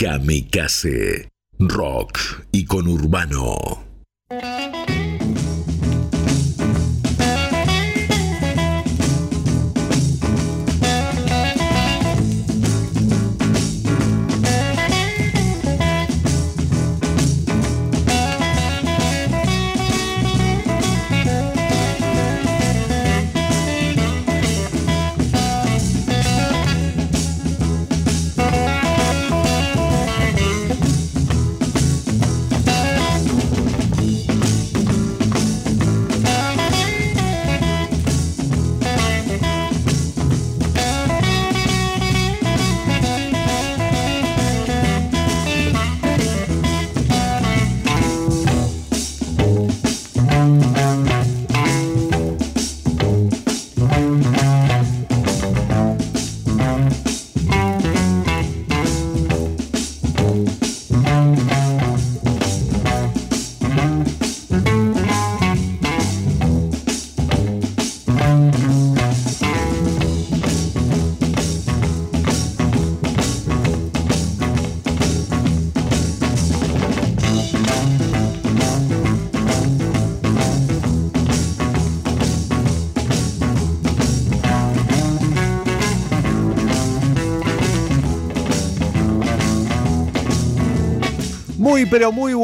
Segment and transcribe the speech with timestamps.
[0.00, 1.28] Kamikaze.
[1.58, 3.87] Rock y con urbano.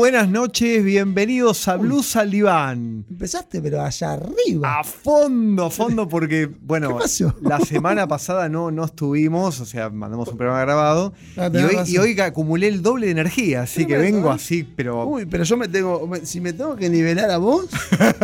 [0.04, 0.84] Buenas noches.
[0.84, 3.06] Bienvenidos a Blue Saliván.
[3.08, 4.80] Empezaste, pero allá arriba.
[4.80, 6.98] A fondo, a fondo, porque, bueno,
[7.40, 11.14] la semana pasada no, no estuvimos, o sea, mandamos un programa grabado.
[11.38, 14.12] Ah, y, hoy, y hoy acumulé el doble de energía, así que razón.
[14.12, 15.06] vengo así, pero.
[15.06, 16.10] Uy, pero yo me tengo.
[16.22, 17.64] Si me tengo que nivelar a vos.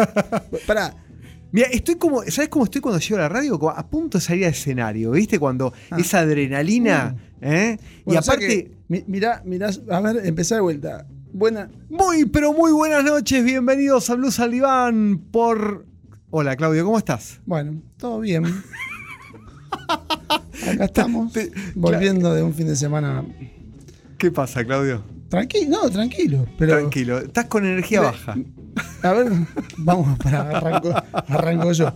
[0.67, 0.95] Pará.
[1.51, 2.23] Mira, estoy como.
[2.25, 3.59] ¿Sabes cómo estoy cuando llego a la radio?
[3.59, 5.39] Como a punto de salir al escenario, ¿viste?
[5.39, 5.97] Cuando Ah.
[5.99, 7.79] esa adrenalina, ¿eh?
[7.81, 8.71] y Bueno, o sea aparte.
[8.87, 9.71] que, mirá, mirá.
[9.91, 11.07] A ver, empezá de vuelta.
[11.33, 11.71] Buena.
[11.89, 13.45] Muy, pero muy buenas noches.
[13.45, 15.87] Bienvenidos a Blue Saliván por.
[16.31, 17.41] Hola, Claudio, ¿cómo estás?
[17.47, 18.45] Bueno, todo bien.
[19.89, 21.33] Acá estamos.
[21.75, 23.25] Volviendo de un fin de semana.
[24.19, 25.03] ¿Qué pasa, Claudio?
[25.31, 26.47] Tranquilo, no, tranquilo.
[26.59, 28.37] Pero, Tranquilo, estás con energía baja.
[29.03, 29.31] A ver,
[29.79, 30.93] vamos para arranco,
[31.29, 31.93] arranco yo.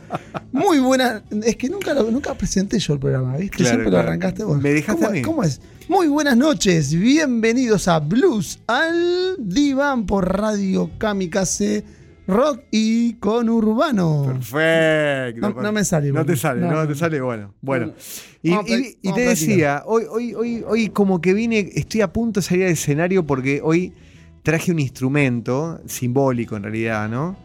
[0.53, 1.23] Muy buena.
[1.45, 3.57] Es que nunca lo- nunca presenté yo el programa, ¿viste?
[3.59, 4.05] Claro, Siempre claro.
[4.05, 4.63] lo arrancaste vos.
[4.63, 5.23] Me dejaste ¿Cómo, a mí.
[5.23, 5.61] ¿Cómo es?
[5.89, 6.95] Muy buenas noches.
[6.95, 11.85] Bienvenidos a Blues al Diván por Radio Kamikaze
[12.27, 14.25] Rock y con Urbano.
[14.27, 15.51] Perfecto.
[15.51, 16.41] No- no me sale, No te bueno.
[16.41, 16.89] sale, No, no, no.
[16.89, 17.53] te sale, bueno.
[17.61, 17.87] Bueno.
[17.87, 18.01] Bueno.
[18.47, 22.65] Y, te decía, hoy, hoy, hoy, hoy como que vine, estoy a punto de salir
[22.67, 23.95] al escenario porque hoy
[24.43, 27.39] traje un instrumento simbólico en realidad, ¿no?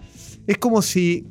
[0.46, 1.26] Es como si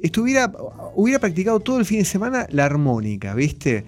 [0.00, 0.52] estuviera,
[0.94, 3.84] hubiera practicado todo el fin de semana la armónica, ¿viste?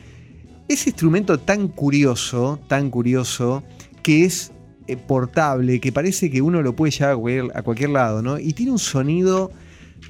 [0.66, 3.62] Ese instrumento tan curioso, tan curioso,
[4.02, 4.50] que es
[4.88, 8.40] eh, portable, que parece que uno lo puede llevar a cualquier, a cualquier lado, ¿no?
[8.40, 9.52] Y tiene un sonido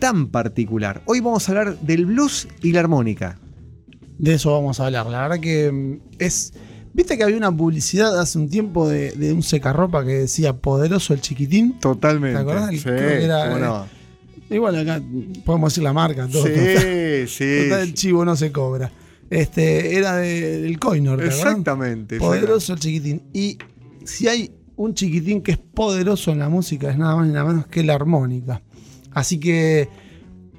[0.01, 1.03] tan particular.
[1.05, 3.39] Hoy vamos a hablar del blues y la armónica.
[4.19, 5.07] De eso vamos a hablar.
[5.07, 6.53] La verdad que mm, es.
[6.95, 11.15] Viste que había una publicidad hace un tiempo de, de un secarropa que decía poderoso
[11.15, 11.79] el chiquitín.
[11.81, 12.37] Totalmente.
[12.37, 12.71] ¿Te acordás?
[12.71, 13.87] Sí, Creo que era, cómo no.
[14.51, 15.03] Y bueno, acá
[15.47, 16.45] podemos decir la marca, todo.
[16.47, 16.53] Sí,
[17.27, 17.69] sí.
[17.69, 18.93] Total, el chivo no se cobra.
[19.31, 21.25] Este, era de- del Coinor.
[21.25, 22.19] Exactamente.
[22.19, 23.23] Poderoso el chiquitín.
[23.33, 23.57] Y
[24.05, 27.47] si hay un chiquitín que es poderoso en la música, es nada más ni nada
[27.47, 28.61] menos que la armónica.
[29.13, 29.89] Así que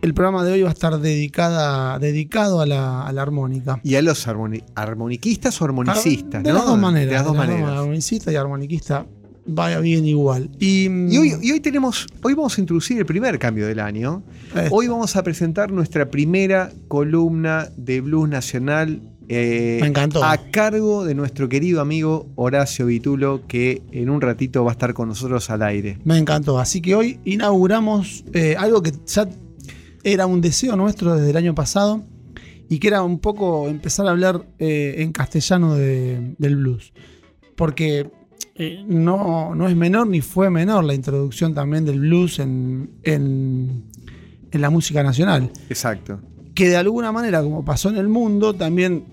[0.03, 3.79] el programa de hoy va a estar dedicada, dedicado a la, a la armónica.
[3.83, 6.57] Y a los armoni- armoniquistas o armonicistas, de ¿no?
[6.57, 7.07] las dos maneras.
[7.09, 7.69] De las dos maneras.
[7.69, 9.05] Armonicista y armoniquista
[9.45, 10.49] vaya bien igual.
[10.59, 14.23] Y, Y hoy, y hoy tenemos, hoy vamos a introducir el primer cambio del año.
[14.71, 19.01] Hoy vamos a presentar nuestra primera columna de blues nacional.
[19.29, 20.21] eh, Me encantó.
[20.21, 24.93] A cargo de nuestro querido amigo Horacio Vitulo, que en un ratito va a estar
[24.93, 25.97] con nosotros al aire.
[26.03, 26.59] Me encantó.
[26.59, 29.27] Así que hoy inauguramos eh, algo que ya
[30.03, 32.03] era un deseo nuestro desde el año pasado
[32.69, 36.93] y que era un poco empezar a hablar eh, en castellano de- del blues.
[37.55, 38.09] Porque
[38.55, 43.85] eh, no, no es menor ni fue menor la introducción también del blues en, en-
[44.51, 45.51] en la música nacional.
[45.69, 46.19] Exacto.
[46.53, 49.05] Que de alguna manera, como pasó en el mundo, también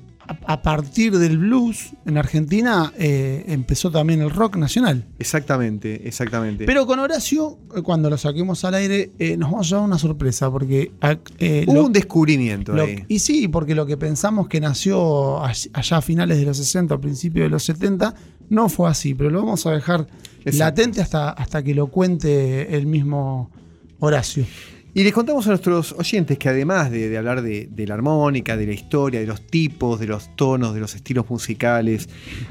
[0.47, 5.07] a, partir del blues en Argentina eh, empezó también el rock nacional.
[5.19, 6.65] Exactamente, exactamente.
[6.67, 9.99] Pero con Horacio, eh, cuando lo saquemos al aire, eh, nos vamos a llevar una
[9.99, 10.93] sorpresa, porque...
[11.01, 13.05] ah, eh, Hubo lo- un descubrimiento lo- ahí.
[13.09, 16.95] y sí, porque lo que pensamos que nació all- allá a finales de los 60,
[16.95, 18.15] a principios de los 70,
[18.49, 20.07] no fue así, pero lo vamos a dejar
[20.45, 20.59] Exacto.
[20.59, 23.51] latente hasta, hasta que lo cuente el mismo
[23.99, 24.47] Horacio.
[24.93, 28.57] Y les contamos a nuestros oyentes que además de, de hablar de, de la armónica,
[28.57, 32.09] de la historia, de los tipos, de los tonos, de los estilos musicales,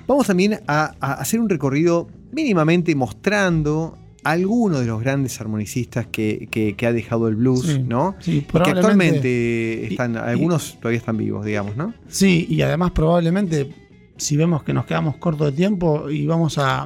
[0.08, 6.48] vamos también a, a hacer un recorrido mínimamente mostrando algunos de los grandes armonicistas que,
[6.52, 8.16] que- que ha dejado el blues, Sí, ¿no?
[8.20, 11.94] sí, Y que actualmente están, y- algunos todavía están vivos, digamos, ¿no?
[12.08, 13.74] Sí, y además probablemente
[14.18, 16.84] si vemos que nos quedamos cortos de tiempo y vamos a,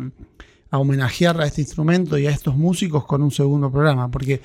[0.69, 4.39] a homenajear a este instrumento y a estos músicos con un segundo programa, porque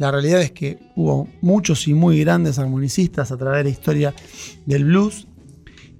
[0.00, 4.14] la realidad es que hubo muchos y muy grandes armonicistas a través de la historia
[4.66, 5.28] del blues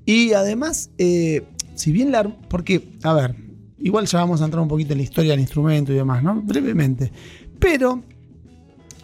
[0.04, 1.44] y además, eh,
[1.76, 2.24] si bien la...
[2.24, 3.36] porque, a ver,
[3.78, 6.40] igual ya vamos a entrar un poquito en la historia del instrumento y demás, ¿no?
[6.42, 7.12] Brevemente,
[7.60, 8.02] pero...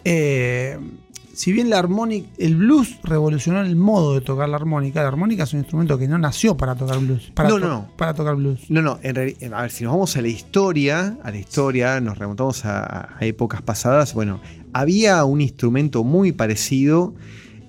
[0.03, 0.77] eh,
[1.33, 5.43] si bien la armónica, el blues revolucionó el modo de tocar la armónica, la armónica
[5.43, 7.31] es un instrumento que no nació para tocar blues.
[7.35, 7.91] Para No, to- no, no.
[7.95, 8.61] Para tocar blues.
[8.69, 12.01] No, no, en realidad, a ver, si nos vamos a la historia, a la historia,
[12.01, 14.39] nos remontamos a, a épocas pasadas, bueno,
[14.79, 17.13] había un instrumento muy parecido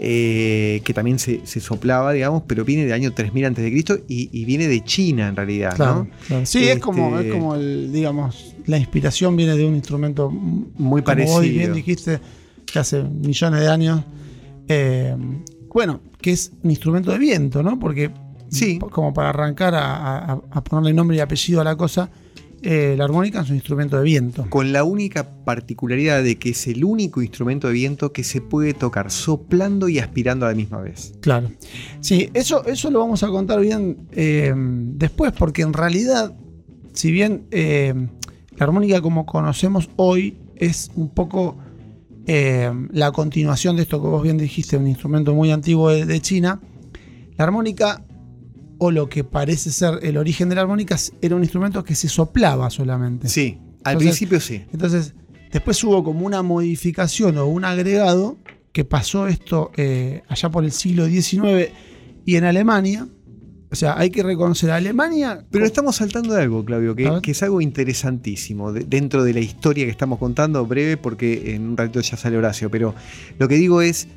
[0.01, 4.05] eh, que también se, se soplaba, digamos, pero viene del año 3000 a.C.
[4.07, 6.11] Y, y viene de China en realidad, Claro, ¿no?
[6.29, 6.47] claro.
[6.47, 11.03] Sí, es como, Este- es como el, digamos, la inspiración viene de un instrumento Muy
[11.03, 11.75] como vos bien parecido.
[11.75, 12.21] dijiste,
[12.65, 14.03] que hace millones de años.
[14.69, 15.17] eh,
[15.75, 17.79] bueno, que es un instrumento de viento, ¿no?
[17.79, 18.11] Porque,
[18.51, 18.79] Sí.
[18.79, 22.09] como para arrancar a, a- a ponerle nombre y apellido a la cosa,
[22.63, 24.47] eh, la armónica es un instrumento de viento.
[24.51, 28.75] Con la única particularidad de que es el único instrumento de viento que se puede
[28.75, 31.15] tocar soplando y aspirando a la misma vez.
[31.21, 31.51] Claro.
[32.01, 36.37] Sí, eso, eso lo vamos a contar bien eh, después, porque en realidad,
[36.93, 37.95] si bien eh,
[38.57, 41.59] la armónica como conocemos hoy es un poco
[42.27, 46.61] la continuación de esto que vos bien dijiste, un instrumento muy antiguo de, de China,
[47.39, 48.05] la armónica,
[48.79, 52.09] o lo que parece ser el origen de la armónica, era un instrumento que se
[52.09, 53.29] soplaba solamente.
[53.29, 54.65] Sí, al Entonces- principio sí.
[54.73, 55.15] Entonces,
[55.53, 58.39] después hubo como una modificación o un agregado
[58.73, 61.71] que pasó esto eh, allá por el siglo XIX
[62.25, 63.09] y en Alemania.
[63.71, 65.45] O sea, hay que reconocer a Alemania.
[65.51, 69.85] Pero estamos saltando de algo, Claudio, que, es algo interesantísimo de- dentro de la historia
[69.85, 72.71] que estamos contando, breve, porque en un ratito ya sale Horacio.
[72.71, 72.95] Pero
[73.39, 74.09] lo que digo es,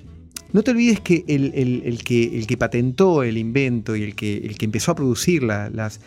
[0.54, 4.16] no te olvides que el, el- el que, el que patentó el invento y el
[4.16, 6.00] que, el que empezó a producir la- las...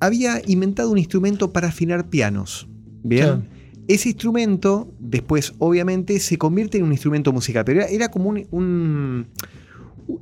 [0.00, 2.68] había inventado un instrumento para afinar pianos.
[3.04, 3.48] ¿Bien?
[3.88, 8.46] Ese instrumento, después, obviamente, se convierte en un instrumento musical, pero era, era como un-
[8.52, 9.26] un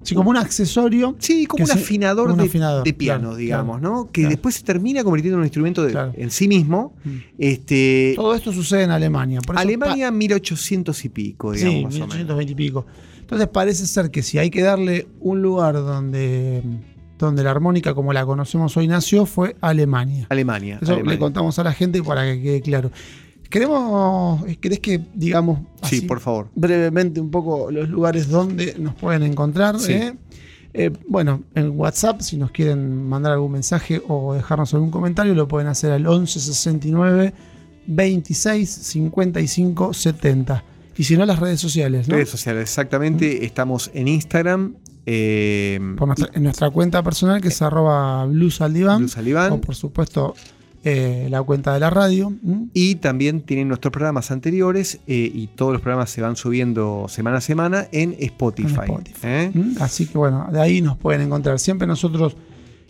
[0.03, 1.17] Sí, como un accesorio.
[1.19, 4.07] Sí, como un se- afinador, un de, afinador, de piano, claro, digamos, ¿no?
[4.11, 4.31] Que claro.
[4.31, 6.95] después se termina convirtiendo en un instrumento de- en sí mismo.
[7.05, 7.11] Mm.
[7.39, 9.41] Este, Todo esto sucede en Alemania.
[9.45, 12.09] Por eso Alemania 1800 y pico, digamos, sí, más o menos.
[12.17, 12.87] 1820 y pico.
[13.21, 16.63] Entonces parece ser que si hay que darle un lugar donde,
[17.19, 20.27] donde la armónica como la conocemos hoy nació, fue Alemania.
[20.31, 20.79] Alemania.
[20.83, 21.13] Eso Alemania.
[21.15, 22.91] le contamos a la gente para que quede claro.
[23.51, 26.49] Queremos, ¿querés que digamos Sí, por favor.
[26.55, 29.79] brevemente un poco los lugares donde nos pueden encontrar?
[29.81, 29.93] Sí.
[29.93, 30.15] eh?
[30.73, 35.49] Eh, bueno, en WhatsApp, si nos quieren mandar algún mensaje o dejarnos algún comentario, lo
[35.49, 37.35] pueden hacer al 11 69
[37.89, 40.65] 26 55 70.
[40.97, 42.15] Y si no, las redes sociales, ¿no?
[42.15, 43.45] Redes sociales, exactamente.
[43.45, 44.75] Estamos en Instagram.
[45.07, 49.53] Eh, Por nuestra- en nuestra cuenta personal, que es arroba blues al diván, Luz Alibán.
[49.53, 50.35] o por supuesto
[50.83, 52.33] eh, la cuenta de la radio.
[52.73, 57.39] Y también tienen nuestros programas anteriores eh, y todos los programas se van subiendo semana
[57.39, 58.81] a semana en Spotify.
[58.87, 59.27] En Spotify.
[59.27, 59.53] ¿eh?
[59.81, 61.59] Así que bueno, de ahí nos pueden encontrar.
[61.59, 62.37] Siempre nosotros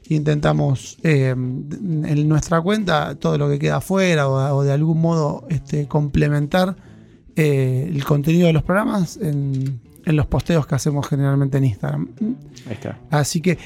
[0.09, 5.87] intentamos en nuestra cuenta todo lo que queda afuera o, o de algún modo este,
[5.87, 6.77] complementar
[7.37, 12.09] el contenido de los programas en, en los posteos que hacemos generalmente en Instagram.
[12.67, 12.99] Ahí está.
[13.11, 13.59] Así que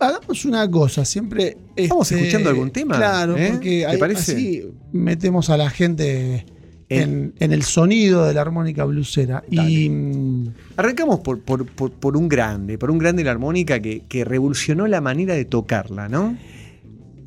[0.00, 1.56] hagamos una cosa, siempre...
[1.76, 2.96] ¿Estamos este, escuchando algún tema?
[2.96, 3.48] Claro, ¿Eh?
[3.52, 4.32] porque ¿Te parece?
[4.32, 6.46] así metemos a la gente...
[6.88, 9.42] En- En, el sonido de la armónica blusera.
[9.50, 13.80] Y mm, Arrancamos por, por- por- por un grande, por un grande de la armónica
[13.80, 16.36] que, que revolucionó la manera de tocarla, ¿no?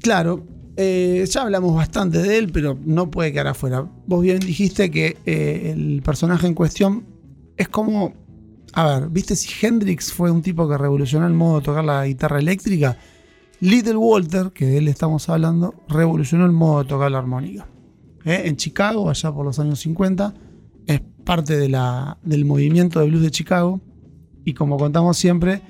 [0.02, 0.46] Claro,
[0.78, 3.86] eh, ya hablamos bastante de él, pero no puede quedar afuera.
[4.08, 7.04] Vos bien dijiste que eh, el personaje en cuestión
[7.58, 8.14] es como.
[8.74, 12.06] A ver, ¿viste si Hendrix fue un tipo que revolucionó el modo de tocar la
[12.06, 12.98] guitarra eléctrica?
[13.62, 17.68] Little Walter, que de él estamos hablando, revolucionó el modo de tocar la armónica.
[18.26, 18.44] ¿Eh?
[18.46, 20.34] En Chicago, allá por los años 50,
[20.88, 23.82] es parte de la- del movimiento de blues de Chicago
[24.46, 25.62] y como contamos siempre,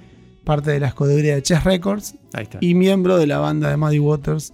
[0.43, 2.57] parte de la escudería de Chess Records Ahí está.
[2.61, 4.53] y miembro de la banda de Muddy Waters,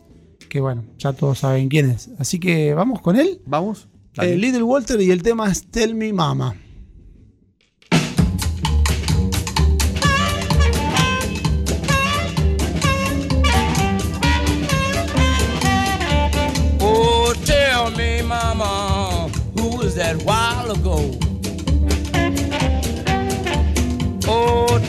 [0.50, 2.10] que bueno, ya todos saben quién es.
[2.20, 3.42] Así que vamos con él.
[3.46, 3.88] ¿Vamos?
[4.22, 6.56] Eh, Little Walter y el tema es Tell Me Mama.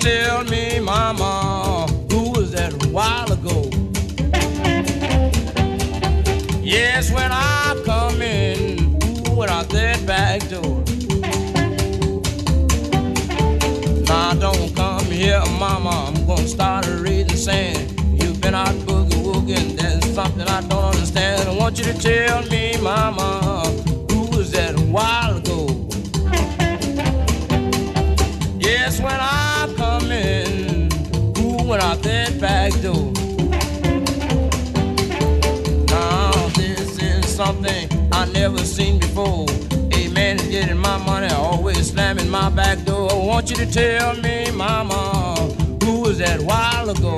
[0.07, 3.59] Tell me, Mama, who was that a while ago?
[6.63, 8.59] Yes, when I come in,
[9.03, 10.79] ooh, when out that back door.
[14.07, 15.95] Now don't come here, Mama.
[16.09, 17.89] I'm gonna start raising saying
[18.21, 21.49] You've been out boogie woogie, there's something I don't understand.
[21.49, 23.65] I want you to tell me, Mama,
[24.11, 25.26] who was that a while
[31.87, 33.13] out that back door?
[35.87, 39.47] Now this is something I never seen before.
[39.93, 43.13] A man is getting my money, always slamming my back door.
[43.13, 45.37] I want you to tell me, Mama,
[45.85, 47.17] who was that while ago?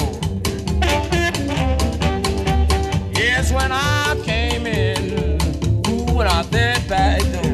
[3.14, 5.40] Yes, when I came in,
[5.86, 7.47] who went out that back door?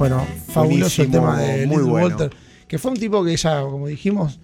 [0.00, 2.06] Bueno, fabuloso el tema de muy Little bueno.
[2.08, 2.30] Walter.
[2.66, 4.40] Que fue un tipo que ya, como dijimos,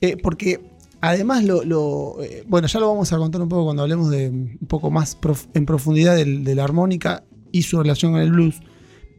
[0.00, 0.60] eh, porque
[1.00, 4.28] además lo, lo, eh, bueno, ya lo vamos a contar un poco cuando hablemos de
[4.28, 8.60] un poco más prof- en profundidad de la armónica y su relación con el blues.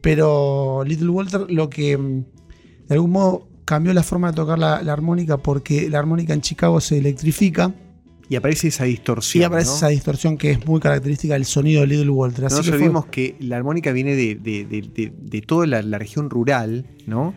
[0.02, 2.24] Pero Little Walter lo que mm,
[2.88, 6.40] de algún modo cambió la forma de tocar la, la armónica porque la armónica en
[6.42, 7.72] Chicago se electrifica
[8.30, 9.42] Y aparece esa distorsión.
[9.42, 9.76] y aparece ¿no?
[9.76, 12.42] esa distorsión que es muy característica del sonido de Little Walter.
[12.42, 15.66] No Así nos que fue- olvidemos que la armónica viene de, de- de- de- toda
[15.66, 17.34] la, la región rural, ¿no?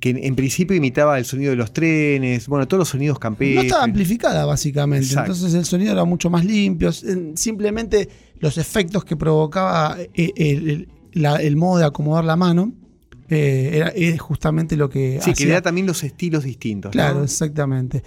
[0.00, 3.20] Que en, en principio imitaba el sonido de los trenes, bueno, todos los sonidos No
[3.20, 3.64] campestres.
[3.66, 5.06] estaba amplificada, básicamente.
[5.06, 5.30] Exacto.
[5.32, 6.90] Entonces el sonido era mucho más limpio.
[7.04, 8.08] En- Simplemente
[8.40, 12.72] los efectos que provocaba eh, el, el- la- el modo de acomodar la mano
[13.28, 15.20] eh, era, es justamente lo que.
[15.22, 16.88] Sí, que le da también los estilos distintos.
[16.88, 16.92] ¿no?
[16.92, 18.02] Claro, exactamente.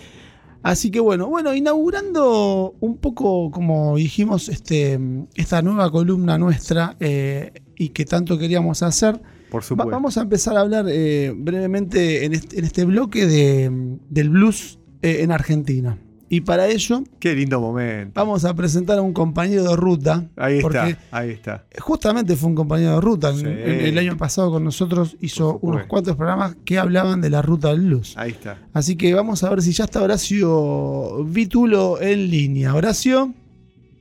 [0.65, 4.99] Así que bueno, bueno, inaugurando un poco, como dijimos, este,
[5.35, 9.21] esta nueva columna nuestra eh, y que tanto queríamos hacer.
[9.51, 9.91] Por Va- supuesto.
[9.91, 14.79] vamos a empezar a hablar eh, brevemente en este, en este bloque de, del blues
[15.03, 15.99] eh, en Argentina.
[16.27, 18.13] Y para ello Qué lindo momento.
[18.15, 20.25] vamos a presentar a un compañero de ruta.
[20.35, 21.65] Ahí porque está, ahí está.
[21.79, 23.33] justamente fue un compañero de ruta.
[23.33, 23.45] Sí.
[23.45, 27.81] el año pasado con nosotros hizo unos cuantos programas que hablaban de la ruta del
[27.81, 28.15] blues.
[28.17, 28.57] Ahí está.
[28.73, 32.73] Así que vamos a ver si ya está Horacio Vitulo en línea.
[32.73, 33.33] Horacio,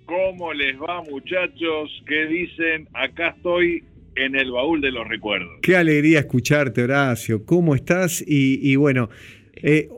[0.06, 1.90] ¿Cómo les va, muchachos?
[2.06, 2.88] ¿Qué dicen?
[2.92, 3.84] Acá estoy
[4.16, 5.48] en el baúl de los recuerdos.
[5.62, 7.44] Qué alegría escucharte, Horacio.
[7.44, 8.22] ¿Cómo estás?
[8.26, 9.08] Y, y bueno,
[9.54, 9.88] eh,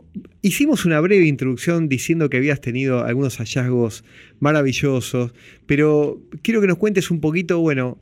[0.43, 4.05] hicimos una breve introducción diciendo que habías tenido algunos hallazgos
[4.41, 5.33] maravillosos,
[5.67, 7.99] pero quiero que nos cuentes un poquito, bueno,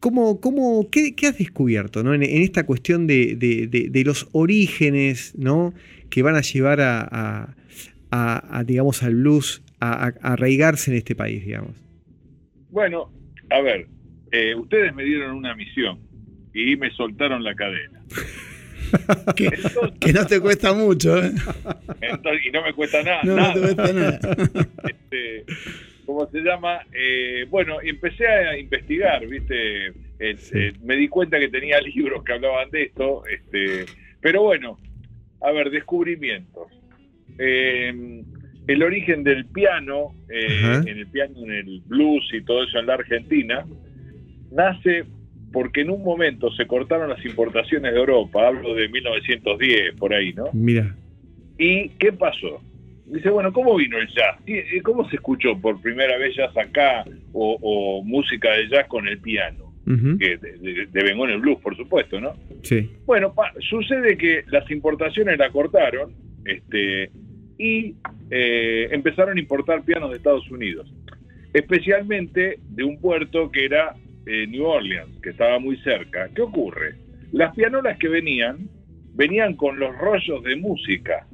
[0.00, 2.14] ¿cómo, cómo, qué, qué has descubierto ¿no?
[2.14, 5.74] en, esta cuestión de, de- de- los orígenes ¿no?
[6.10, 7.54] que van a llevar a,
[8.10, 11.72] a- a- digamos, al blues a arraigarse en este país, digamos?
[12.70, 13.10] Bueno,
[13.50, 13.86] a ver,
[14.32, 15.98] eh, ustedes me dieron una misión
[16.54, 17.95] y me soltaron la cadena.
[20.00, 21.32] Que, no te cuesta mucho, ¿eh?
[22.00, 23.22] entonces- y no me cuesta nada.
[23.24, 24.18] No, te cuesta nada.
[24.88, 25.44] este,
[26.04, 26.80] ¿cómo se llama?
[26.92, 29.88] Eh, bueno, empecé a investigar, ¿viste?
[30.18, 30.58] Eh, Sí.
[30.58, 33.84] eh, me di cuenta que tenía libros que hablaban de esto, este,
[34.20, 34.78] pero bueno,
[35.42, 36.68] a ver, descubrimientos.
[37.38, 38.22] Eh,
[38.66, 42.86] el origen del piano, eh, en el piano, en el blues y todo eso en
[42.86, 43.64] la Argentina,
[44.50, 45.04] nace
[45.56, 50.34] porque en un momento se cortaron las importaciones de Europa, hablo de 1910, por ahí,
[50.34, 50.50] ¿no?
[50.52, 50.94] Mira.
[51.58, 52.60] ¿Y qué pasó?
[53.06, 54.36] Dice, bueno, ¿cómo vino el jazz?
[54.46, 58.86] ¿Y- y ¿Cómo se escuchó por primera vez jazz acá o, o música de jazz
[58.86, 59.72] con el piano?
[60.18, 60.88] Que de,
[61.32, 62.34] el blues, por supuesto, ¿no?
[62.62, 62.90] Sí.
[63.06, 66.12] Bueno, pa- sucede que las importaciones la cortaron
[66.44, 67.10] este,
[67.58, 67.94] y
[68.30, 70.92] eh, empezaron a importar pianos de Estados Unidos,
[71.54, 73.94] especialmente de un puerto que era
[74.26, 76.28] eh, New Orleans, que estaba muy cerca.
[76.34, 76.96] ¿Qué ocurre?
[77.32, 78.68] Las pianolas que venían,
[79.14, 81.26] venían con los rollos de música,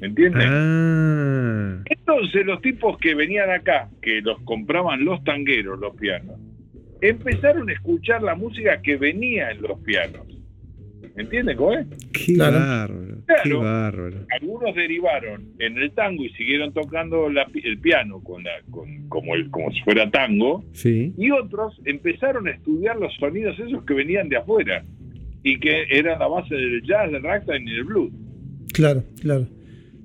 [0.00, 0.48] ¿entienden?
[0.50, 1.82] Ah.
[1.86, 6.38] Entonces los tipos que venían acá, que los compraban los tangueros, los pianos,
[7.00, 10.26] empezaron a escuchar la música que venía en los pianos.
[11.18, 11.86] ¿Entienden cómo es?
[12.12, 12.58] Qué Claro.
[12.58, 13.16] bárbaro.
[13.26, 13.60] Qué Claro.
[13.60, 14.16] bárbaro.
[14.40, 19.34] Algunos derivaron en el tango y siguieron tocando la el piano con la, con, como,
[19.34, 21.14] el, como si fuera tango, Sí.
[21.16, 24.84] y otros empezaron a estudiar los sonidos esos que venían de afuera
[25.42, 28.12] y que eran la base del jazz, del ragtime y del blues.
[28.74, 29.46] Claro, claro.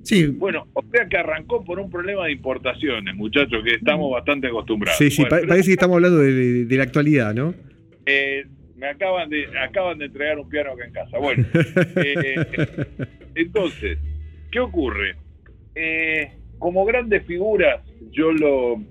[0.03, 4.47] Sí, Bueno, o sea que arrancó por un problema de importaciones, muchachos, que estamos bastante
[4.47, 4.97] acostumbrados.
[4.97, 5.17] Sí, sí.
[5.21, 7.53] Bueno, pa- pero- parece que estamos hablando de, de- de la actualidad, ¿no?
[8.07, 8.45] Eh,
[8.81, 11.19] me acaban de acaban de entregar un piano acá en casa.
[11.19, 11.45] Bueno,
[11.97, 12.87] eh,
[13.35, 13.99] entonces,
[14.51, 15.17] ¿qué ocurre?
[15.75, 18.83] Eh, como grandes figuras, yo lo,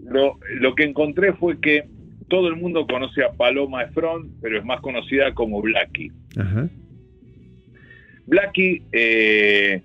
[0.00, 1.84] lo lo que encontré fue que
[2.28, 6.10] todo el mundo conoce a Paloma Efron, pero es más conocida como Blackie.
[6.36, 6.68] Ajá.
[8.26, 9.82] Blackie, eh,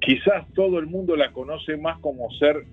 [0.00, 2.64] quizás todo el mundo la conoce más como ser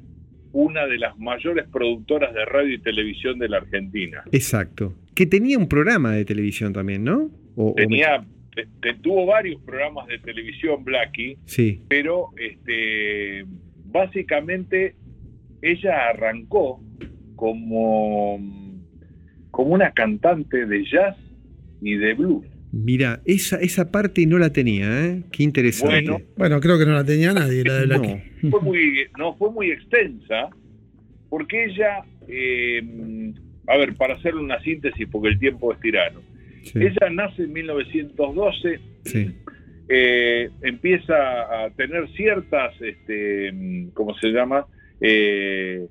[0.53, 4.23] una de las mayores productoras de radio y televisión de la Argentina.
[4.31, 4.93] Exacto.
[5.15, 7.29] Que tenía un programa de televisión también, ¿no?
[7.55, 11.81] O- o me- tenía te- te- tuvo varios programas de televisión Blackie, Sí.
[11.87, 13.45] pero este
[13.85, 14.95] básicamente
[15.61, 16.83] ella arrancó
[17.35, 18.39] como
[19.51, 21.15] como una cantante de jazz
[21.81, 22.45] y de blues.
[22.71, 25.23] Mira, esa, esa parte no la tenía, ¿eh?
[25.31, 26.09] Qué interesante.
[26.09, 26.25] Bueno.
[26.37, 27.99] bueno, creo que no la tenía nadie, la de No.
[27.99, 28.49] Blackie.
[28.49, 28.79] Fue muy
[29.17, 30.49] no fue muy extensa
[31.29, 32.81] porque ella eh,
[33.67, 36.21] a ver, para hacerle una síntesis porque el tiempo es tirano.
[36.63, 36.79] Sí.
[36.79, 39.35] Ella nace en 1912 Sí.
[39.89, 41.15] eh, empieza
[41.65, 43.53] a tener ciertas, este,
[43.93, 44.65] ¿cómo se llama?
[45.01, 45.87] Eh,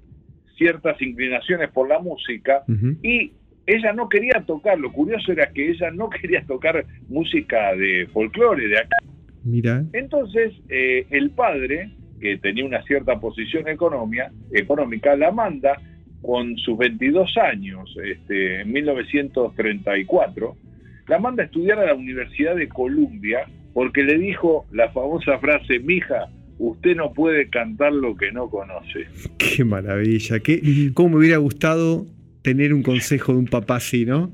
[0.56, 2.62] ciertas inclinaciones por la música
[3.02, 3.32] y
[3.66, 8.68] ella no quería tocar, lo curioso era que ella no quería tocar música de folclore
[8.68, 8.96] de acá.
[9.44, 9.82] Mira.
[9.92, 15.80] Entonces, eh, el padre, que tenía una cierta posición economía, económica, la manda
[16.22, 20.56] con sus 22 años, este, en 1934,
[21.08, 25.78] la manda a estudiar a la Universidad de Columbia porque le dijo la famosa frase,
[25.80, 29.06] mija, usted no puede cantar lo que no conoce.
[29.38, 30.40] Qué maravilla.
[30.40, 30.90] Qué.
[30.94, 32.06] ¿Cómo me hubiera gustado
[32.42, 34.32] tener un consejo de un papá así, no?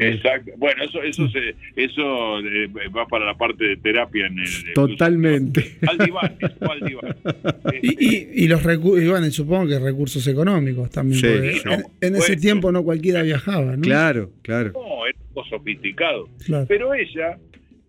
[0.00, 0.52] Exacto.
[0.56, 5.76] Bueno, eso eso se, eso eh, va para la parte de terapia en el Totalmente.
[5.86, 7.16] Al diván, eso al diván.
[7.82, 11.20] Y, Este, y, y los recursos, bueno, supongo que recursos económicos también.
[11.20, 11.60] Sí.
[11.68, 13.82] En, en ese tiempo no cualquiera viajaba, ¿no?
[13.82, 14.72] Claro, claro.
[14.74, 16.28] no, era algo sofisticado.
[16.44, 16.66] Claro.
[16.68, 17.38] Pero ella,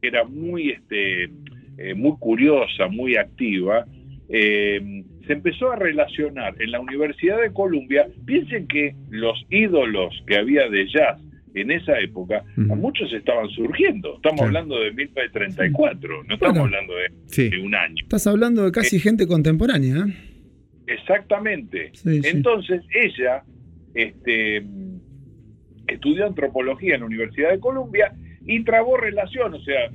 [0.02, 1.30] que era muy, este,
[1.78, 3.86] eh, muy curiosa, muy activa,
[4.30, 8.08] eh, se empezó a relacionar en la Universidad de Columbia.
[8.26, 11.20] Piensen que los ídolos que había de jazz
[11.54, 14.16] en esa época, muchos estaban surgiendo.
[14.16, 14.48] Estamos Claro.
[14.48, 16.64] hablando de 1934, no estamos Bueno.
[16.64, 17.50] hablando de, Sí.
[17.50, 17.96] de un año.
[18.04, 20.14] Estás hablando de casi gente contemporánea, ¿eh?
[20.88, 21.92] Exactamente.
[21.94, 22.30] Sí, sí.
[22.30, 23.44] Entonces ella
[23.94, 24.64] este,
[25.88, 28.14] estudió antropología en la Universidad de Columbia
[28.46, 29.90] y trabó relación, o sea,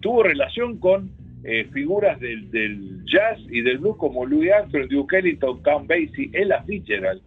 [0.00, 1.10] tuvo relación con
[1.42, 6.30] eh, figuras del, del jazz y del blues como Louis Armstrong, Duke Ellington, Count Basie,
[6.34, 7.22] Ella Fitzgerald.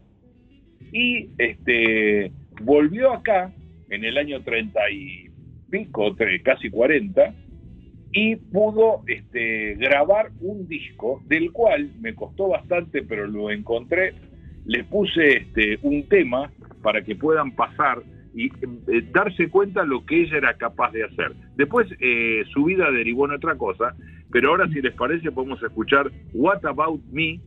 [0.91, 2.31] Y este,
[2.61, 3.51] volvió acá
[3.93, 5.29] en el año 30 y
[5.69, 7.33] pico, casi 40,
[8.11, 14.13] y pudo este, grabar un disco del cual me costó bastante, pero lo encontré.
[14.65, 16.51] Le puse este, un tema
[16.81, 18.03] para que puedan pasar
[18.35, 21.33] y eh, darse cuenta lo que ella era capaz de hacer.
[21.55, 23.95] Después eh, su vida derivó en otra cosa,
[24.31, 27.39] pero ahora si les parece podemos escuchar What About Me,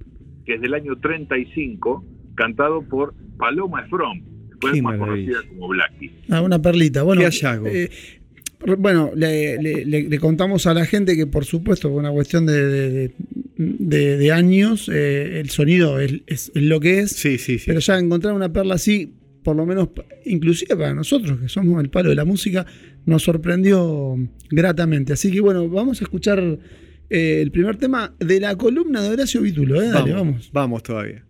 [0.44, 2.04] que es del año 35,
[2.34, 5.32] cantado por Paloma Efron, después Qué más maravilla.
[5.32, 6.10] conocida como Blackie.
[6.30, 7.02] Ah, una perlita.
[7.02, 7.66] Bueno, Qué hallazgo.
[7.68, 7.90] eh,
[8.78, 12.46] bueno, le, le- le- le contamos a la gente que por supuesto por una cuestión
[12.46, 13.12] de, de- de-
[13.56, 17.64] de- de años, eh, el sonido es, es- es lo que es, Sí, sí, sí.
[17.66, 19.12] pero ya encontrar una perla así
[19.44, 19.90] por lo menos,
[20.24, 22.66] inclusive para nosotros que somos el palo de la música,
[23.04, 24.16] nos sorprendió
[24.50, 25.12] gratamente.
[25.12, 26.40] Así que bueno, vamos a escuchar
[27.08, 29.80] eh, el primer tema de la columna de Horacio Vítulo.
[29.80, 29.90] ¿eh?
[29.90, 30.50] Dale, vamos.
[30.52, 31.22] Vamos todavía.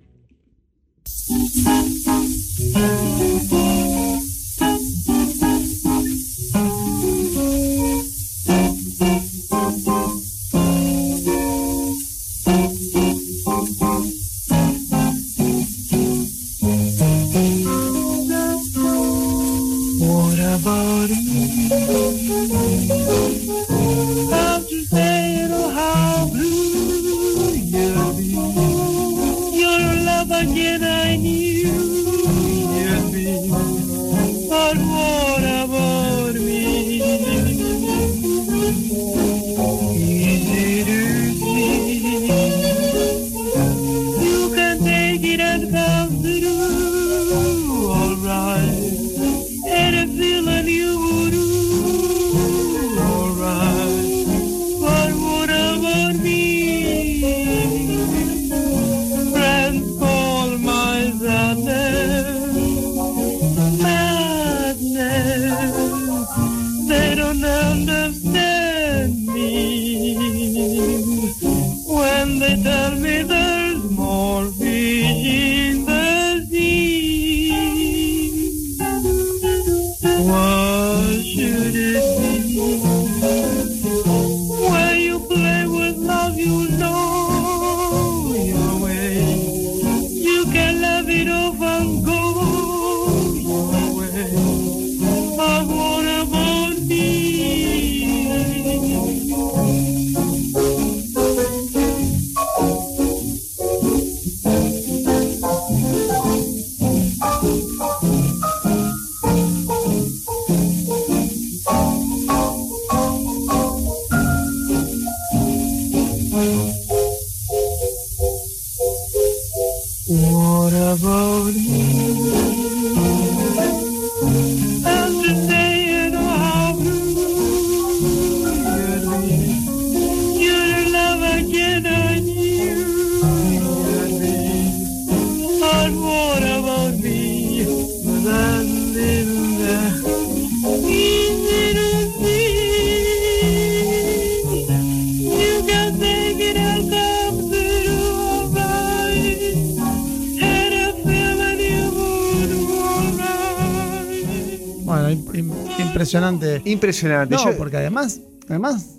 [156.17, 156.71] Impresionante.
[156.71, 157.35] Impresionante.
[157.35, 158.99] No, Yo- porque además, además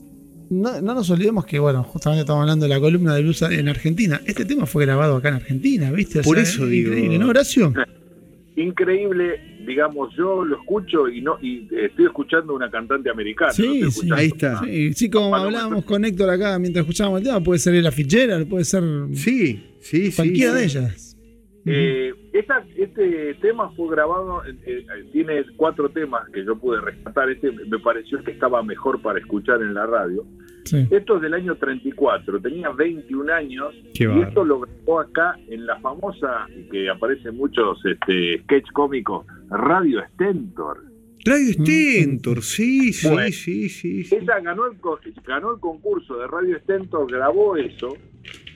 [0.50, 3.68] no, no nos olvidemos que, bueno, justamente estamos hablando de la columna de blues en
[3.68, 4.22] Argentina.
[4.26, 6.20] Este tema fue grabado acá en Argentina, ¿viste?
[6.20, 6.90] O Por sea, eso es digo.
[6.94, 7.74] Increíble, ¿no, Horacio?
[8.56, 13.50] Increíble, digamos, yo lo escucho y no y eh, estoy escuchando una cantante americana.
[13.52, 13.88] no Sí, estoy sí.
[13.88, 14.50] escuchando Ahí está.
[14.62, 17.76] una- Sí, sí, como Paloma, hablábamos con Héctor acá mientras escuchábamos el tema, puede ser
[17.84, 20.16] la Fitzgerald, puede ser Sí, sí, sí.
[20.16, 20.58] cualquiera sí.
[20.58, 21.18] de ellas.
[21.66, 27.30] Eh, esta- este tema fue grabado, eh, eh, tiene cuatro temas que yo pude rescatar.
[27.30, 30.26] Este me pareció que estaba mejor para escuchar en la radio.
[30.66, 30.86] Sí.
[30.92, 35.66] Esto es del año 34, tenía 21 años Qué y esto lo grabó acá en
[35.66, 40.84] la famosa, y que aparece en muchos este, sketch cómicos, Radio Stentor.
[41.26, 43.32] Radio Stentor, sí, sí, Bueno.
[43.32, 44.04] sí, sí.
[44.04, 44.16] sí.
[44.16, 44.78] Ella ganó el,
[45.26, 47.96] ganó el concurso de Radio Stentor, grabó eso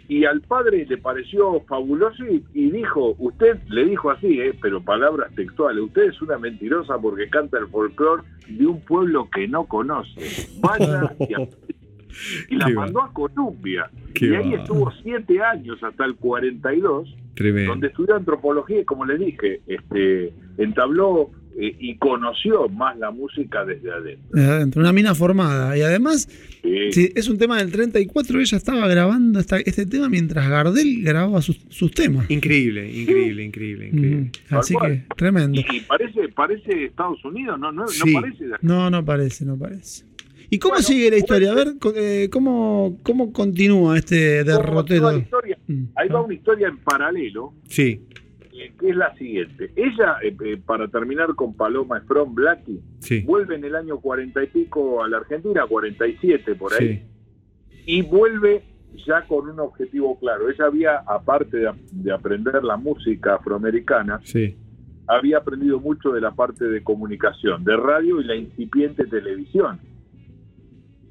[0.07, 4.81] y al padre le pareció fabuloso y, y dijo, usted le dijo así, eh, pero
[4.81, 9.65] palabras textuales, usted es una mentirosa porque canta el folclore de un pueblo que no
[9.65, 10.47] conoce.
[10.59, 11.47] Vaya y, a-
[12.49, 13.89] y la Qué mandó a Colombia.
[14.13, 14.57] Qué y ahí va.
[14.57, 17.71] estuvo siete años hasta el 42 Tremendo.
[17.71, 21.31] donde estudió antropología y como les dije, este, entabló
[21.63, 24.29] eh, y conoció más la música desde adentro.
[24.31, 25.77] De adentro, una mina formada.
[25.77, 26.27] Y además,
[26.91, 31.41] si es un tema del 34, ella estaba grabando esta- este tema mientras Gardel grababa
[31.41, 32.29] sus, sus temas.
[32.31, 34.31] Increíble, increíble, increíble, increíble.
[34.49, 35.61] Así que, tremendo.
[35.61, 38.11] Y, y parece, parece Estados Unidos, no, no, Sí.
[38.13, 38.45] no parece.
[38.61, 40.05] No, no parece, no parece.
[40.53, 41.51] ¿Y cómo Bueno, sigue la historia?
[41.51, 45.11] A ver, co- eh, ¿cómo, cómo continúa este ¿Cómo derrotero?
[45.67, 46.25] Mm, Ahí va ¿no?
[46.25, 48.01] una historia en paralelo, Sí,
[48.79, 49.71] que es la siguiente.
[49.75, 53.21] Ella, eh, eh, para terminar con Paloma From Blackie, sí.
[53.21, 57.07] vuelve en el año 40 y pico a la Argentina, 47 por ahí,
[57.69, 58.63] Sí, y vuelve
[59.05, 60.49] ya con un objetivo claro.
[60.49, 64.55] Ella había, aparte de, de aprender la música afroamericana, sí.
[65.07, 69.79] había aprendido mucho de la parte de comunicación, de radio y la incipiente televisión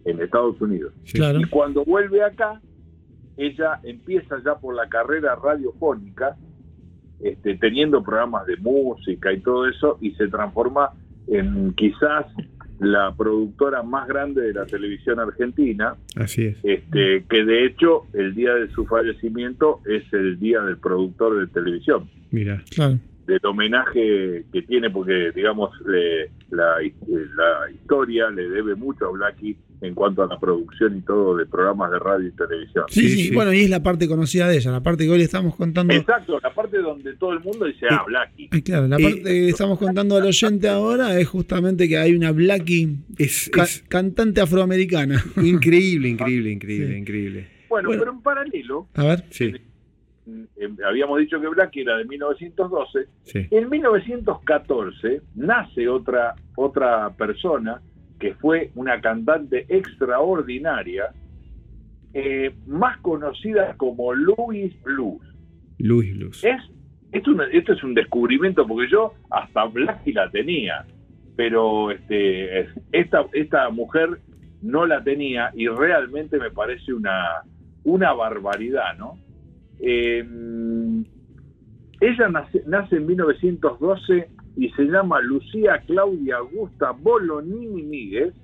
[0.04, 0.92] en Estados Unidos.
[1.12, 1.40] Claro.
[1.40, 2.60] Y cuando vuelve acá,
[3.36, 6.36] ella empieza ya por la carrera radiofónica
[7.22, 10.90] este, teniendo programas de música y todo eso, y se transforma
[11.28, 12.26] en quizás
[12.80, 16.56] la productora más grande de la televisión argentina, Así es.
[16.62, 21.46] este, que de hecho el día de su fallecimiento es el día del productor de
[21.48, 22.62] televisión, Mira.
[22.70, 22.98] Claro.
[23.26, 29.56] Del homenaje que tiene, porque digamos le- la, la historia le debe mucho a Blackie
[29.82, 32.84] en cuanto a la producción y todo de programas de radio y televisión.
[32.88, 33.34] Sí, Sí, sí, sí.
[33.34, 35.94] Bueno, y es la parte conocida de ella, la parte que hoy le estamos contando.
[35.94, 38.48] Exacto, la parte donde todo el mundo dice, ah, Blackie.
[38.50, 42.14] Ay, claro, la Eh, parte que estamos contando al oyente ahora es justamente que hay
[42.14, 45.22] una Blackie Es, ca- es cantante afroamericana.
[45.42, 46.98] increíble, increíble, increíble, Sí.
[46.98, 47.48] increíble.
[47.70, 48.02] Bueno, Bueno.
[48.02, 49.24] pero en paralelo, A ver.
[49.30, 49.52] Sí,
[50.56, 53.46] eh, habíamos dicho que Blackie era de 1912, sí.
[53.50, 57.80] En 1914 nace otra, otra persona
[58.18, 61.10] que fue una cantante extraordinaria,
[62.12, 65.22] eh, más conocida como Louis Blues.
[65.78, 66.44] Luis Luz.
[66.44, 66.60] Es,
[67.12, 70.84] esto, es un- esto es un descubrimiento porque yo hasta Blackie la tenía,
[71.36, 74.20] pero este, es- esta, esta mujer
[74.60, 77.42] no la tenía y realmente me parece una,
[77.84, 79.18] una barbaridad, ¿no?
[79.82, 80.24] Eh,
[82.00, 88.34] ella nace, nace en 1912 y se llama Lucía Claudia Augusta Bolonini Míguez.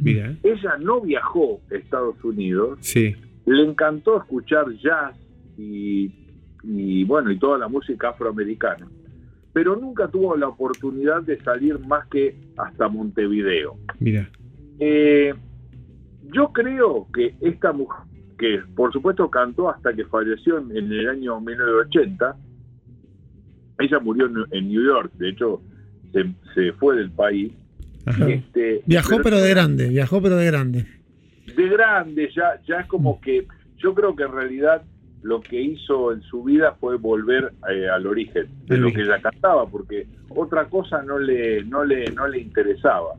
[0.00, 0.34] Mira.
[0.42, 3.16] Ella no viajó a Estados Unidos, Sí.
[3.46, 5.16] le encantó escuchar jazz
[5.56, 6.12] y,
[6.62, 8.86] y, bueno y toda la música afroamericana
[9.52, 14.30] pero nunca tuvo la oportunidad de salir más que hasta Montevideo Mira.
[14.78, 15.34] Eh,
[16.32, 18.04] yo creo que esta mujer
[18.38, 22.36] que por supuesto cantó hasta que falleció en, en el año 1980
[23.80, 25.62] ella murió en, en New York de hecho
[26.12, 26.24] se,
[26.54, 27.52] se fue del país.
[28.26, 30.86] Este, Viajó pero de grande, viajó pero de grande.
[31.54, 33.46] de grande, ya, ya es como que
[33.76, 34.82] yo creo que en realidad
[35.22, 39.02] lo que hizo en su vida fue volver eh, al origen de lo origen.
[39.04, 43.14] que ella cantaba, porque otra cosa no le, no le, no le interesaba.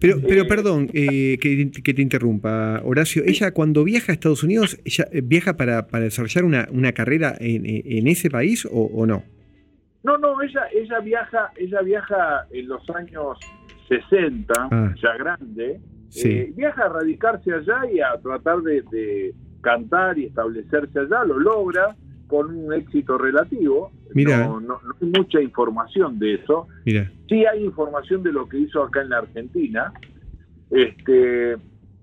[0.00, 3.22] Pero, pero Eh, perdón, eh, que, que te interrumpa, Horacio.
[3.24, 7.34] Ella cuando viaja a Estados Unidos, ella eh, viaja para, para desarrollar una, una carrera
[7.38, 9.22] en, en ese país o, o no?
[10.02, 13.38] No, no, ella, ella viaja, ella viaja en los años
[13.88, 14.94] 60, Ah.
[15.02, 16.28] ya grande, Sí.
[16.30, 19.34] eh, viaja a radicarse allá y a tratar de, de
[19.64, 21.96] cantar y establecerse allá, lo logra
[22.28, 23.90] con un éxito relativo.
[24.14, 24.46] Mirá.
[24.46, 26.68] No, no- no hay mucha información de eso.
[26.84, 27.10] Mira.
[27.28, 29.92] sí hay información de lo que hizo acá en la Argentina.
[30.70, 31.56] Este,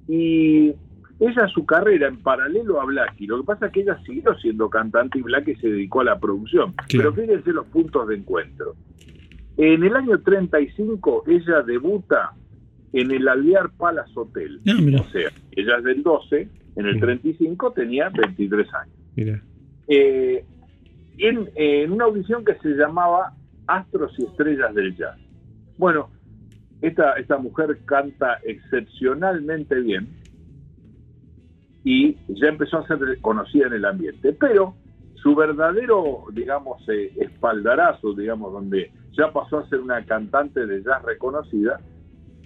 [0.08, 0.74] y
[1.19, 3.28] ella su carrera en paralelo a Blackie.
[3.28, 6.19] Lo que pasa es que ella siguió siendo cantante y Blackie se dedicó a la
[6.19, 6.74] producción.
[6.88, 7.13] Claro.
[7.13, 8.76] Pero fíjense los puntos de encuentro.
[9.58, 12.32] En el año 35 ella debuta
[12.93, 14.60] en el Alvear Palace Hotel.
[14.67, 15.02] Ah, mira.
[15.02, 16.99] O sea, ella es del 12, en el Sí.
[17.01, 19.41] 35 tenía 23 años Mira.
[19.88, 20.45] eh,
[21.17, 23.34] en, en una audición que se llamaba
[23.67, 25.17] Astros y Estrellas del Jazz.
[25.77, 26.10] Bueno,
[26.81, 30.07] esta, esta mujer canta excepcionalmente bien
[31.84, 34.75] y ya empezó a ser conocida en el ambiente, pero
[35.15, 41.03] su verdadero, digamos, eh, espaldarazo, digamos, donde ya pasó a ser una cantante de jazz
[41.03, 41.79] reconocida,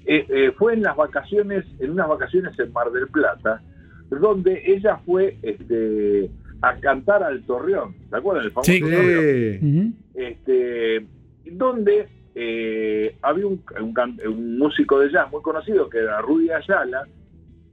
[0.06, 3.62] eh, eh, fue en las vacaciones, en unas vacaciones en Mar del Plata,
[4.10, 6.30] donde ella fue este,
[6.62, 8.46] a cantar al Torreón, ¿se acuerdan?
[8.46, 8.80] El famoso Sí.
[8.80, 9.96] Torreón.
[10.14, 11.06] Este,
[11.52, 16.50] donde eh, había un, un can- un músico de jazz muy conocido que era Rudy
[16.52, 17.08] Ayala,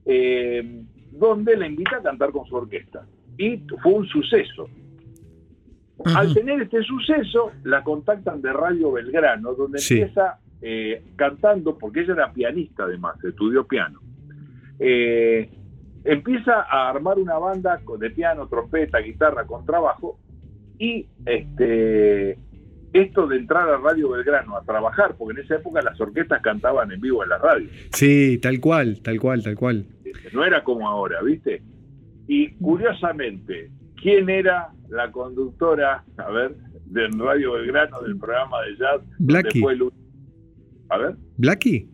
[0.04, 3.06] eh, donde la invita a cantar con su orquesta.
[3.38, 4.68] Y fue un suceso.
[6.04, 6.20] Ajá.
[6.20, 10.00] Al tener este suceso, la contactan de Radio Belgrano, donde Sí.
[10.00, 14.00] empieza eh, cantando, porque ella era pianista además, estudió piano.
[14.78, 15.50] Eh,
[16.04, 20.18] empieza a armar una banda con- de piano, trompeta, guitarra, con trabajo,
[20.78, 22.38] y este
[22.92, 26.92] esto de entrar a Radio Belgrano a trabajar, porque en esa época las orquestas cantaban
[26.92, 27.66] en vivo en la radio.
[27.92, 29.86] Sí, tal cual, tal cual, tal cual.
[30.34, 31.62] No era como ahora, ¿viste?
[32.28, 39.00] Y curiosamente, ¿quién era la conductora, a ver, de Radio Belgrano del programa de jazz?
[39.18, 39.64] Blackie.
[40.90, 41.88] A ver, ¿Blackie?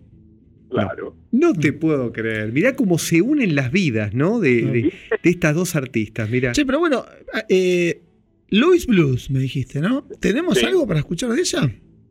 [0.69, 1.17] Claro.
[1.33, 2.53] No te puedo creer.
[2.53, 4.41] Mirá cómo se unen las vidas, ¿no?
[4.41, 6.29] De, de- de estas dos artistas.
[6.31, 6.53] Mirá.
[6.53, 7.05] Che, pero bueno,
[7.49, 8.03] eh,
[8.51, 10.05] Louis Blues, me dijiste, ¿no?
[10.21, 10.67] ¿Tenemos Sí.
[10.67, 11.71] algo para escuchar de ella?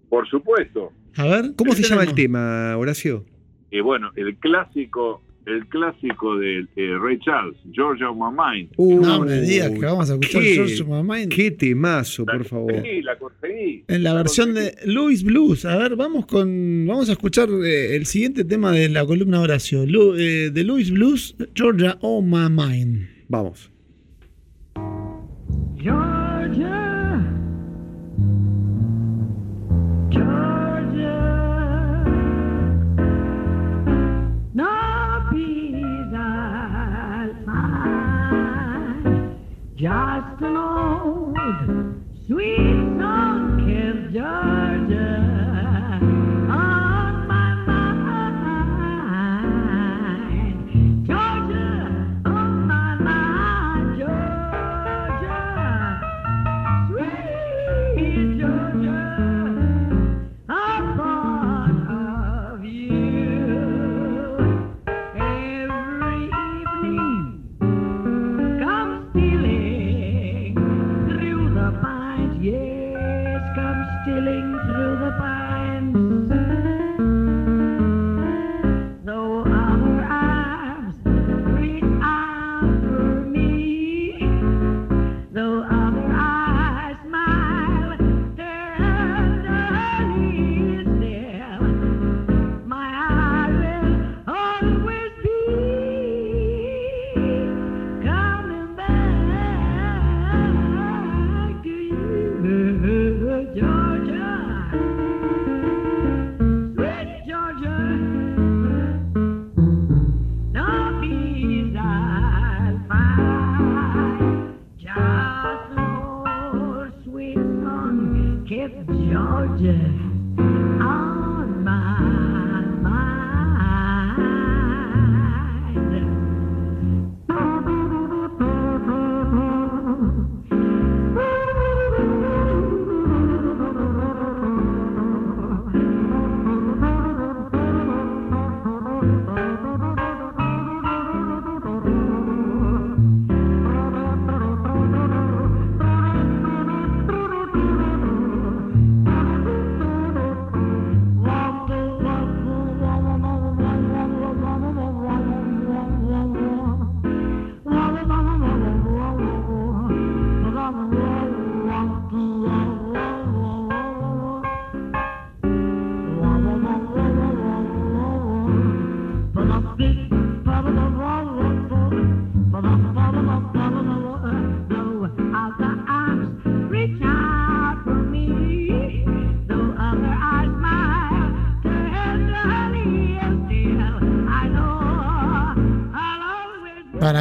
[0.09, 0.91] Por supuesto.
[1.15, 1.53] A ver.
[1.55, 3.25] ¿Cómo ¿qué se llama el tema, Horacio?
[3.71, 8.69] Y bueno, el clásico, el clásico de eh, Ray Charles, Georgia on My Mind.
[8.77, 11.33] No me digas que vamos a escuchar qué, George My Mind.
[11.33, 12.71] Qué temazo, por favor.
[12.73, 13.83] conseguí, la conseguí.
[13.87, 14.75] En la La versión conseguí.
[14.85, 15.65] de Louis Blues.
[15.65, 16.85] A ver, vamos con.
[16.87, 19.85] Vamos a escuchar eh, el siguiente tema de la columna Horacio.
[19.85, 23.07] Lu- eh, de Louis Blues, Georgia on My Mind.
[23.29, 23.71] Vamos.
[25.77, 26.16] Georgia
[39.77, 41.37] Just an old
[42.25, 44.86] sweet song kept Georgia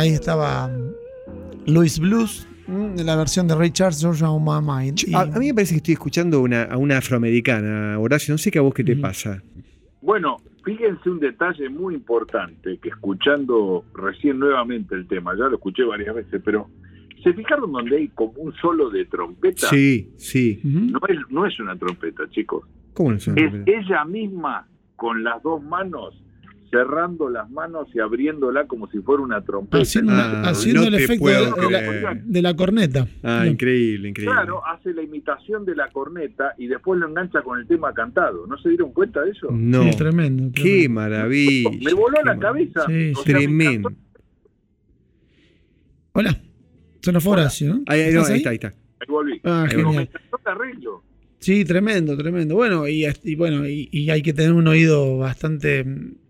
[0.08, 0.70] ahí estaba
[1.66, 5.00] Louis Blues, mm, la versión de Ray Charles, Georgia on My Mind.
[5.06, 8.32] Y- A, a mí me parece que estoy escuchando una, a una afroamericana, Horacio.
[8.34, 9.42] No sé qué a vos qué te pasa.
[10.00, 15.82] Bueno, fíjense un detalle muy importante que escuchando recién nuevamente el tema, ya lo escuché
[15.84, 16.68] varias veces, pero
[17.24, 19.68] ¿se fijaron donde hay como un solo de trompeta?
[19.68, 20.60] Sí, sí.
[20.62, 22.64] No es, no es una trompeta, chicos.
[22.94, 23.36] ¿Cómo no son?
[23.38, 26.14] Es ella misma con las dos manos,
[26.76, 29.82] cerrando las manos y abriéndola como si fuera una trompeta.
[29.82, 32.22] haciendo Ah, haciendo no el efecto de, de la, creer.
[32.24, 33.08] de la corneta.
[33.22, 34.34] Ah, increíble, increíble.
[34.34, 38.46] Claro, hace la imitación de la corneta y después lo engancha con el tema cantado.
[38.46, 39.48] ¿No se dieron cuenta de eso?
[39.50, 39.84] No.
[39.84, 40.50] Sí, tremendo.
[40.54, 40.94] Qué tremendo.
[40.94, 41.70] maravilla.
[41.82, 42.84] Me voló qué la cabeza.
[42.86, 43.90] Sí, O sea, me Tremendo.
[46.12, 46.40] Hola.
[47.02, 47.82] Se nos fue Horacio, ¿no?
[47.86, 48.68] Ahí, ahí, no, ¿Estás ahí está, ahí está.
[48.68, 49.40] Ahí volví.
[49.44, 50.08] Ah, Pero me genial.
[50.12, 51.02] encantó el arreglo.
[51.38, 52.54] Sí, tremendo, tremendo.
[52.56, 55.84] Bueno, y, y bueno, y, y hay que tener un oído bastante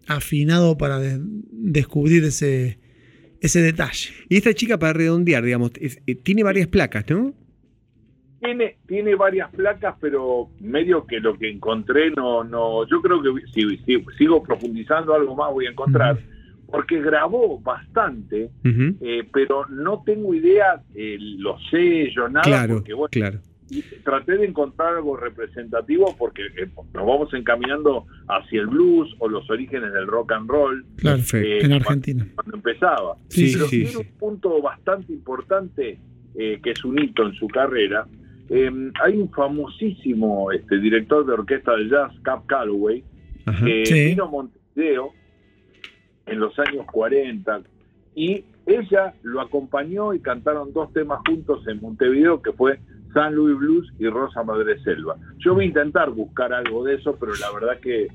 [0.07, 1.19] afinado para de-
[1.51, 2.79] descubrir ese,
[3.40, 4.11] ese detalle.
[4.29, 7.35] Y esta chica, para redondear, digamos, es- eh, tiene varias placas, ¿no?
[8.40, 13.31] Tiene, tiene varias placas, pero medio que lo que encontré no, no, yo creo que
[13.53, 16.19] si, si sigo profundizando algo más voy a encontrar,
[16.66, 18.51] porque grabó bastante,
[19.01, 23.40] eh, pero no tengo idea eh, los sellos, nada, Claro, porque bueno, claro.
[23.68, 29.29] Y traté de encontrar algo representativo porque eh, nos vamos encaminando hacia el blues o
[29.29, 31.66] los orígenes del rock and roll Claro, Perfecto.
[31.66, 32.26] en Argentina.
[32.35, 33.16] cuando empezaba.
[33.29, 33.96] Sí, Pero sí, tiene sí.
[33.96, 35.98] un punto bastante importante
[36.37, 38.07] eh, que es un hito en su carrera.
[38.50, 38.70] Eh,
[39.02, 43.02] hay un famosísimo este, director de orquesta de jazz, Cap Calloway,
[43.46, 43.64] Ajá.
[43.64, 44.04] que Sí.
[44.06, 45.10] vino a Montevideo
[46.27, 47.62] en los años 40
[48.14, 52.79] y ella lo acompañó y cantaron dos temas juntos en Montevideo que fue
[53.17, 55.17] San Luis Blues y Rosa Madre Selva.
[55.38, 58.08] Yo voy a intentar buscar algo de eso, pero la verdad que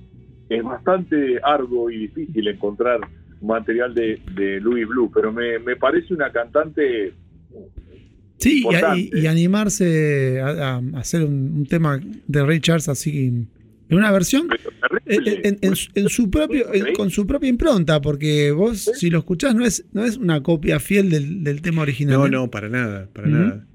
[0.50, 3.00] es bastante arduo y difícil encontrar
[3.42, 7.14] material de, de Louis Blue, pero me, me parece una cantante
[8.38, 9.00] Sí, y, Importante.
[9.18, 13.48] y- y animarse a, a hacer un, un tema de Ray Charles así en
[13.90, 14.48] una versión
[15.06, 15.42] en, terrible.
[15.48, 19.20] en- en su- en su propio, en- con su propia impronta, porque vos si lo
[19.20, 22.18] escuchás no es, no es una copia fiel del, del tema original.
[22.20, 22.30] No, ¿eh?
[22.32, 23.66] no, para nada, para nada.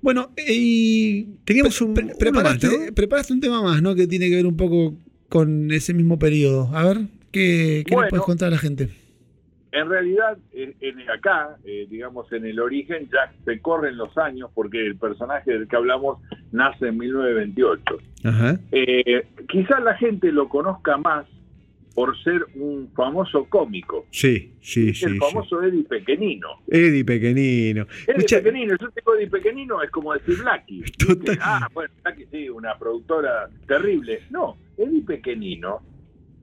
[0.00, 2.94] Bueno, y Teníamos un- pre- preparaste, más, ¿no?
[2.94, 3.94] preparaste un tema más, ¿no?
[3.94, 4.94] Que tiene que ver un poco
[5.28, 6.70] con ese mismo periodo.
[6.74, 6.98] A ver,
[7.32, 8.08] ¿qué, qué le Bueno.
[8.10, 8.88] puedes contar a la gente?
[9.70, 14.50] en realidad, en, en acá, eh, digamos, en el origen ya se corren los años
[14.54, 16.18] porque el personaje del que hablamos
[16.52, 17.82] nace en 1928.
[18.24, 18.58] Ajá.
[18.72, 21.26] Eh, quizás la gente lo conozca más
[21.98, 24.06] por ser un famoso cómico.
[24.12, 25.06] Sí, sí, Es sí.
[25.06, 25.18] el sí.
[25.18, 26.46] famoso Eddie Pequenino.
[26.68, 27.82] Eddie Pequenino.
[27.82, 30.84] Eddie Escucha, Pequenino, yo digo Eddie Pequenino es como decir Blackie.
[31.40, 34.20] Ah, bueno, Blackie sí, una productora terrible.
[34.30, 35.80] No, Eddie Pequenino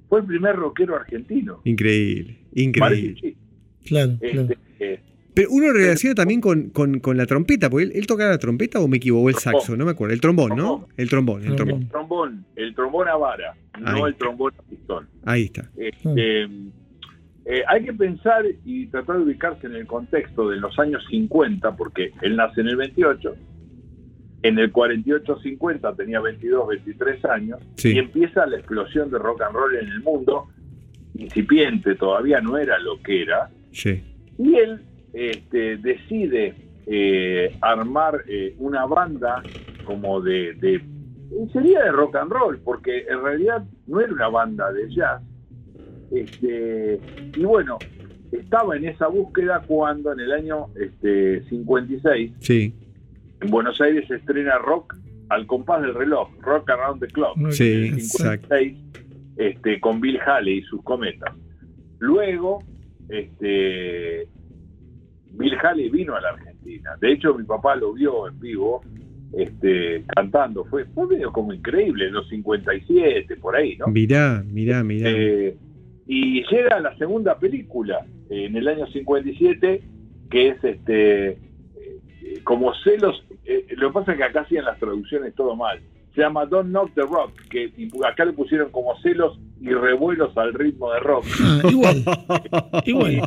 [0.10, 1.62] fue el primer rockero argentino.
[1.64, 2.38] increíble,
[2.78, 3.18] Parece increíble.
[3.22, 3.38] sí.
[3.86, 4.50] Claro, Este, claro.
[4.80, 5.00] eh,
[5.36, 8.80] Pero uno relaciona también con, con, con la trompeta, porque él, él tocaba la trompeta
[8.80, 10.14] o me equivoco, el saxo, no me acuerdo.
[10.14, 10.88] El trombón, ¿no?
[10.98, 11.82] El trombón, el trombón.
[11.84, 15.08] el trombón, el trombón a vara, no el trombón a pistón.
[15.26, 15.70] Ahí está.
[15.78, 21.04] Este, eh, hay que pensar y tratar de ubicarse en el contexto de los años
[21.10, 23.36] 50, porque él nace en el 28,
[24.44, 27.94] en el 48-50 tenía 22, 23 años, Sí.
[27.94, 30.48] y empieza la explosión de rock and roll en el mundo,
[31.16, 34.02] incipiente, todavía no era lo que era, Sí.
[34.38, 34.82] y él
[35.16, 36.54] este, decide
[36.86, 39.42] eh, armar eh, una banda
[39.86, 40.82] como de, de-
[41.52, 45.22] sería de rock and roll, porque en realidad no era una banda de jazz.
[46.12, 47.00] Este,
[47.36, 47.78] y bueno,
[48.32, 52.74] estaba en esa búsqueda cuando en el año este, 56 Sí,
[53.42, 54.96] en Buenos Aires se estrena Rock
[55.30, 58.48] al compás del reloj, Rock Around the Clock sí, en el exacto.
[58.56, 58.78] 56,
[59.38, 61.34] este, con Bill Haley y sus cometas.
[62.00, 62.64] Luego,
[63.10, 64.28] este,
[65.38, 66.92] Bill Haley vino a la Argentina.
[67.00, 68.82] De hecho, mi papá lo vio en vivo
[69.34, 70.66] este, cantando.
[70.66, 73.88] Fue, fue medio como increíble, en los 57, por ahí, ¿no?
[73.88, 75.10] Mirá, mirá, mirá.
[75.10, 75.58] Eh,
[76.08, 79.82] y llega la segunda película eh, en el año 57,
[80.30, 81.38] que es este eh,
[82.44, 83.24] como celos.
[83.46, 85.80] eh, lo que pasa es que acá hacían las traducciones todo mal.
[86.14, 87.74] Se llama Don't Knock the Rock, que
[88.08, 91.26] acá le pusieron como celos y revuelos al ritmo de rock.
[91.42, 92.04] Ah, igual,
[92.86, 93.22] igual.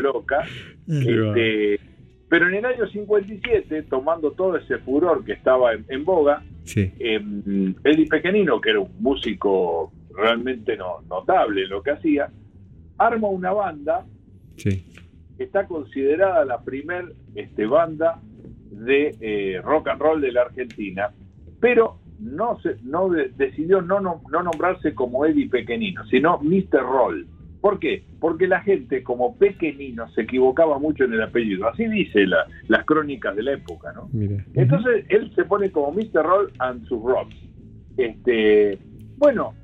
[0.00, 0.44] Loca.
[0.88, 1.80] Este,
[2.28, 6.92] pero en el año 57, tomando todo ese furor que estaba en, en boga, Sí,
[7.00, 7.18] eh,
[7.84, 12.30] Eddie Pequenino, que era un músico realmente no- notable en lo que hacía,
[12.98, 14.04] arma una banda
[14.56, 14.84] sí.
[15.36, 18.20] que está considerada la primer este, banda
[18.70, 21.10] de eh, rock and roll de la Argentina,
[21.60, 26.82] pero no se, no de- decidió no, no, no nombrarse como Eddie Pequenino, sino Mr.
[26.82, 27.26] Roll.
[27.60, 28.04] ¿Por qué?
[28.20, 31.68] Porque la gente como pequeñino se equivocaba mucho en el apellido.
[31.68, 34.08] Así dice la- las crónicas de la época, ¿no?
[34.12, 34.44] Mirá.
[34.54, 36.22] Entonces él se pone como Mr.
[36.24, 37.36] Roll and sus Rocks.
[37.96, 38.78] Este,
[39.16, 39.54] bueno.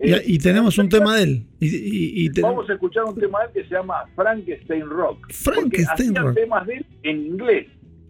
[0.00, 1.46] Y, eh, y tenemos un tema de él.
[1.60, 4.88] Y, y- y te- Vamos a escuchar un tema de él que se llama Frankenstein
[4.88, 5.26] Rock.
[5.30, 6.34] Frankenstein Rock.
[6.34, 7.66] temas de él en inglés.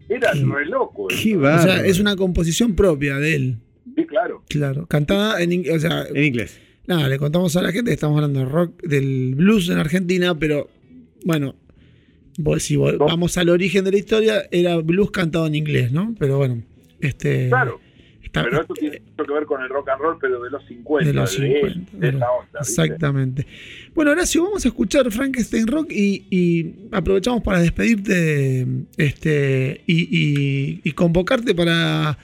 [0.09, 1.07] Era Qué- re loco.
[1.09, 3.57] Qué O sea, es una composición propia de él.
[3.95, 4.43] Sí, claro.
[4.49, 5.75] Claro, cantada en inglés.
[5.75, 6.59] O sea, En inglés.
[6.87, 10.37] Nada, le contamos a la gente que estamos hablando del rock, del blues en Argentina,
[10.37, 10.69] pero
[11.25, 11.55] bueno,
[12.37, 16.15] vos- si vamos al origen de la historia, era blues cantado en inglés, ¿no?
[16.19, 16.63] Pero bueno,
[17.01, 17.49] este.
[17.49, 17.79] Claro.
[18.23, 20.65] está- Pero esto tiene mucho que ver con el rock and roll, pero de los
[20.65, 21.07] 50.
[21.07, 21.97] de los de él, 50.
[21.97, 22.59] de esa onda.
[22.59, 22.81] ¿viste?
[22.81, 23.47] Exactamente.
[23.95, 28.65] Bueno, Horacio, vamos a escuchar Frankenstein Rock y, y aprovechamos para despedirte
[28.97, 32.17] este, y, y- y convocarte para,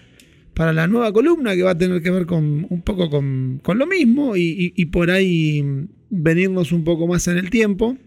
[0.54, 3.78] para la nueva columna que va a tener que ver con un poco con, con
[3.78, 5.64] lo mismo y, y- y por ahí
[6.10, 7.98] venirnos un poco más en el tiempo.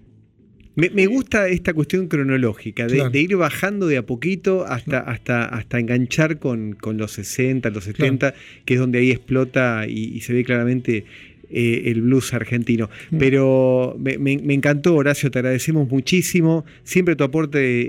[0.78, 3.10] Me, me gusta esta cuestión cronológica, de, Claro.
[3.10, 7.84] de ir bajando de a poquito hasta, hasta, hasta enganchar con, con los 60, los
[7.84, 8.34] 70,
[8.66, 11.06] que es donde ahí explota y, y se ve claramente
[11.50, 12.88] eh, el blues argentino.
[13.18, 16.64] Pero me, me- me encantó, Horacio, te agradecemos muchísimo.
[16.82, 17.86] Siempre tu aporte eh,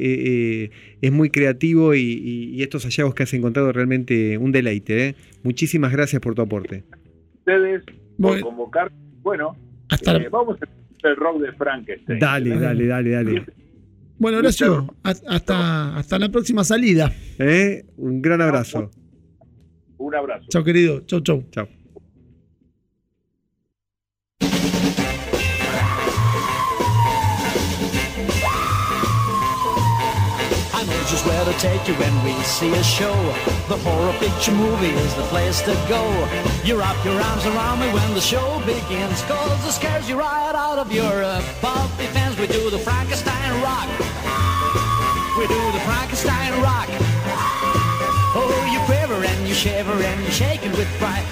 [0.64, 5.08] eh, es muy creativo y, y- y estos hallazgos que has encontrado realmente un deleite.
[5.10, 5.16] ¿eh?
[5.44, 6.84] Muchísimas gracias por tu aporte.
[7.40, 8.46] Ustedes, por Bueno.
[8.46, 8.92] convocar.
[9.22, 9.56] Bueno,
[9.90, 12.20] Hasta eh, la- vamos a el rock de Frankenstein.
[12.20, 13.46] Dale, dale, dale, dale.
[14.18, 17.14] bueno, Horacio, ha- hasta, hasta la próxima salida.
[17.40, 17.86] ¿Eh?
[17.98, 18.90] Un gran abrazo.
[20.00, 20.46] Un abrazo.
[20.50, 21.02] Chao, querido.
[21.06, 21.44] Chau, chau.
[21.52, 21.68] Chao.
[31.60, 33.16] Take you when we see a show.
[33.68, 36.04] The horror picture movie is the place to go.
[36.64, 39.22] You wrap your arms around me when the show begins.
[39.24, 41.42] Cause it scares you right out of your uh,
[41.98, 42.38] defense.
[42.40, 43.90] We do the Frankenstein rock.
[45.38, 46.90] We do the Frankenstein rock.
[48.40, 50.88] Oh, you quiver and you shiver and you're shaking with.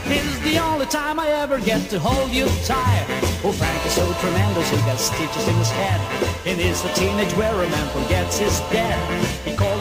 [0.05, 3.05] This is the only time I ever get to hold you tight.
[3.43, 5.99] Oh, Frank is so tremendous, he got stitches in his head.
[6.47, 8.97] And he's a teenage where a man forgets his dead.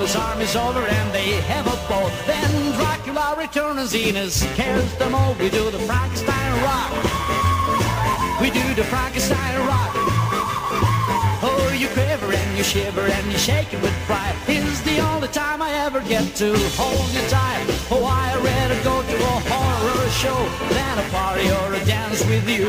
[0.05, 2.13] His armies over and they have a boat.
[2.27, 5.33] Then Dracula returns and Xena scares them all.
[5.41, 6.93] We do the Frankenstein rock.
[8.39, 9.93] We do the Frankenstein rock.
[11.41, 14.37] Oh, you quiver and you shiver and you shake it with pride.
[14.47, 17.65] Is the only time I ever get to hold you tight.
[17.91, 22.47] Oh, I'd rather go to a horror show than a party or a dance with
[22.47, 22.69] you.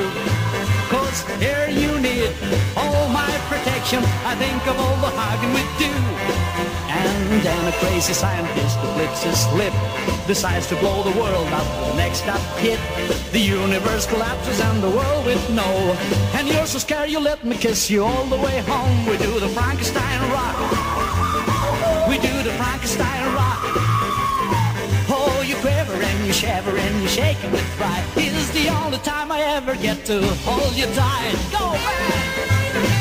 [0.87, 2.31] Cause here you need
[2.77, 3.99] all my protection.
[4.23, 6.44] I think of all the hugging we do.
[6.97, 9.73] And a crazy scientist who flips his lip
[10.27, 11.67] decides to blow the world up.
[11.89, 12.79] The next up hit,
[13.31, 15.67] the universe collapses and the world with no.
[16.35, 19.05] And you're so scared you let me kiss you all the way home.
[19.05, 20.55] We do the Frankenstein rock.
[22.09, 23.61] We do the Frankenstein rock.
[25.07, 28.69] Oh, you quiver and you shiver and you shake it with fright This is the
[28.69, 31.35] only time I ever get to hold you tight.
[31.51, 32.94] Go back!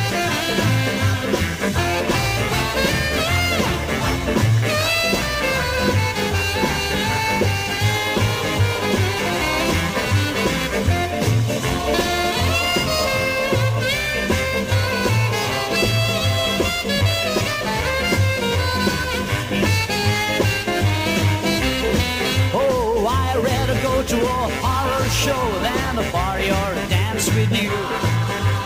[25.25, 27.73] Show than a party or a dance with you.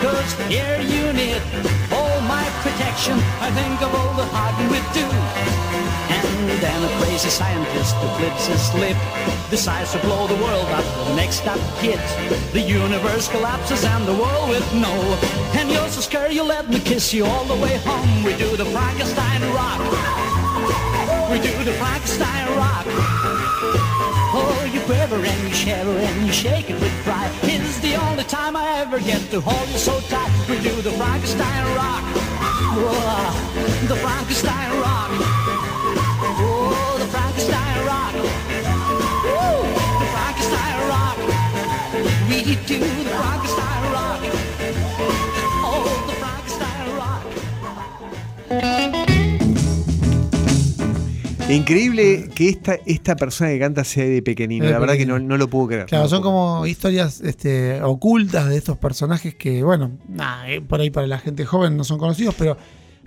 [0.02, 1.40] Cause here you need
[1.94, 3.14] all my protection.
[3.46, 5.06] I think of all the hugging we do.
[6.18, 8.98] And then a crazy scientist who flips his lip
[9.50, 10.86] decides to blow the world up.
[11.06, 12.02] The next up hit,
[12.52, 14.94] the universe collapses and the world with no.
[15.54, 18.24] And you're so scared you let me kiss you all the way home.
[18.24, 19.80] We do the Frankenstein rock.
[21.30, 23.37] We do the Frankenstein rock.
[24.68, 27.30] Oh, you quiver and you shiver and you shake it with pride.
[27.42, 30.30] It's the only time I ever get to hold you so tight.
[30.46, 32.04] We do the Frankenstein rock.
[32.76, 35.08] Oh, the Frankenstein rock.
[36.40, 38.14] Oh, the Frankenstein rock.
[39.24, 39.64] Woo,
[40.02, 41.16] the Frankenstein rock.
[42.28, 43.07] We do
[51.48, 54.66] Increíble que esta, esta persona que canta sea de pequeñino.
[54.66, 55.86] De La verdad que no, no lo puedo creer.
[55.86, 60.60] Claro, No son puedo como historias este, ocultas de estos personajes que, bueno, nada, eh,
[60.60, 62.56] por ahí para la gente joven no son conocidos, pero.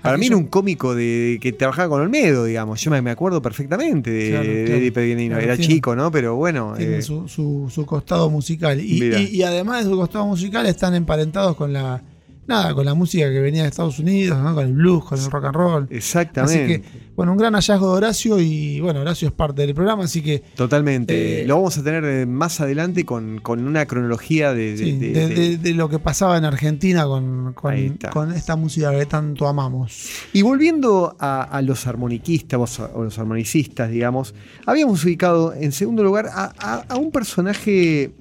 [0.02, 2.82] Para mí era un cómico de, que trabajaba con Olmedo, digamos.
[2.82, 4.94] Yo me, acuerdo perfectamente de, Claro, de claro.
[4.94, 5.36] Pequeñino.
[5.36, 6.10] Claro, Era tiene- chico, ¿no?
[6.10, 6.74] Pero bueno.
[6.76, 8.80] Tienen eh, su, su- su costado musical.
[8.80, 12.02] Y, y- y además de su costado musical, están emparentados con la.
[12.48, 14.54] Nada, con la música que venía de Estados Unidos, ¿no?
[14.56, 15.84] con el blues, con el rock and roll.
[15.84, 16.82] Así exactamente.
[16.82, 20.22] que, bueno, un gran hallazgo de Horacio y bueno, Horacio es parte del programa, así
[20.22, 21.44] que Totalmente.
[21.44, 25.10] Eh, lo vamos a tener más adelante con, con una cronología de, de- sí, de-
[25.14, 29.48] de, de- de- de lo que pasaba en Argentina con, con- esta música que tanto
[29.48, 30.10] amamos.
[30.34, 34.34] Y volviendo a, a los armoniquistas o los armonicistas, digamos,
[34.66, 38.12] habíamos ubicado en segundo lugar a, a- a un personaje,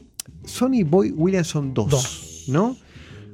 [0.44, 2.44] Sonny Boy Williamson 2, Dos.
[2.48, 2.76] ¿no?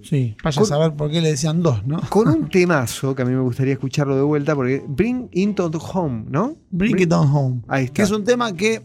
[0.09, 2.01] Sí, vaya a saber por qué le decían dos, ¿no?
[2.11, 5.79] Con un temazo que a mí me gustaría escucharlo de vuelta, porque Bring Into the
[5.95, 6.57] Home, ¿no?
[6.71, 7.63] Bring It On Home.
[7.69, 7.95] Ahí está.
[7.95, 8.83] Que es un tema que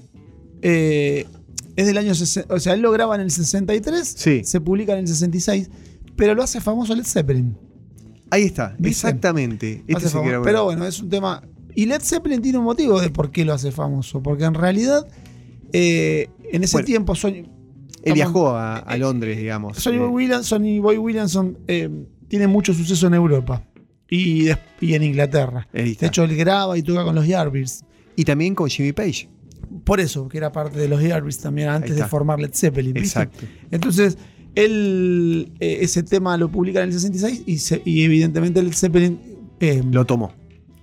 [0.62, 1.26] eh,
[1.76, 2.54] es del año 60.
[2.54, 4.42] O sea, él lo graba en el 63, Sí.
[4.44, 5.70] se publica en el 66,
[6.16, 7.58] pero lo hace famoso Led Zeppelin.
[8.30, 9.08] Ahí está, ¿Viste?
[9.08, 9.84] exactamente.
[9.88, 10.08] Este
[10.44, 10.86] Pero bueno.
[10.86, 11.44] es un tema.
[11.76, 14.22] Y Led Zeppelin tiene un motivo de por qué lo hace famoso.
[14.24, 15.06] Porque en realidad,
[15.74, 17.44] eh, en ese Bueno, tiempo, Sony,
[18.04, 19.78] Él viajó a, a Londres, digamos.
[19.78, 21.90] Sonny Eh, Boy Williams- Sonny Boy Williamson eh,
[22.28, 23.64] tiene mucho suceso en Europa
[24.10, 24.48] y,
[24.80, 25.68] y en Inglaterra.
[25.72, 27.84] De hecho, él graba y toca con los Yardbirds.
[28.16, 29.30] y también con Jimmy Page.
[29.86, 32.94] Por eso, que era parte de los Yardbirds también antes de formar Led Zeppelin.
[32.94, 33.08] ¿viste?
[33.22, 33.46] Exacto.
[33.72, 34.18] Entonces,
[34.56, 39.20] él eh, ese tema lo publica en el 66 y, se- y evidentemente Led Zeppelin
[39.60, 40.34] eh, Lo tomó.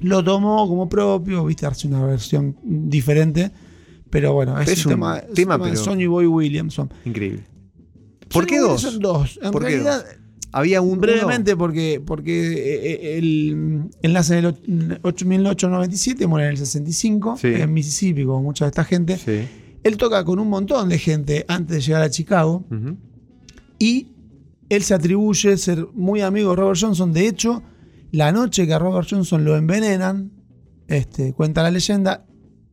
[0.01, 3.51] lo tomó como propio, viste, hace una versión diferente.
[4.11, 6.93] Pero bueno, es, Es un, tema, tema, tema de pero- Sonny Boy Williamson.
[7.05, 7.45] Increíble.
[8.29, 8.85] ¿Por Sonny qué dos?
[8.85, 9.39] Williamson dos.
[9.43, 10.05] En ¿Por qué realidad,
[10.53, 10.99] Había un.
[11.01, 16.57] brevemente, porque, porque eh, eh, el enlace en el och- 8- 1897 muere en el
[16.59, 17.49] 65, Sí.
[17.49, 19.19] en Mississippi, como mucha de esta gente.
[19.19, 19.47] Sí.
[19.85, 22.65] Él toca con un montón de gente antes de llegar a Chicago.
[23.79, 24.09] Y
[24.71, 27.13] él se atribuye ser muy amigo de Robert Johnson.
[27.13, 27.63] De hecho,
[28.11, 30.33] la noche que a Robert Johnson lo envenenan,
[30.89, 32.27] este, cuenta la leyenda,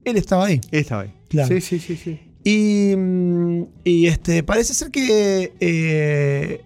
[0.03, 0.61] él estaba ahí.
[0.71, 1.13] Él estaba ahí.
[1.29, 1.47] Claro.
[1.47, 2.19] Sí, sí, sí, sí.
[2.43, 6.61] Y, mm, y, este, parece ser que, eh,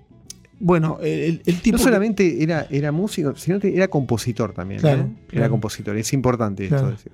[0.60, 1.78] bueno, el, el tipo...
[1.78, 4.82] No que- solamente era, era músico, sino que era compositor también.
[4.82, 5.02] Claro.
[5.04, 5.52] Era claro.
[5.52, 5.98] compositor.
[5.98, 6.76] Es importante esto.
[6.78, 6.92] Claro.
[6.92, 7.12] decir.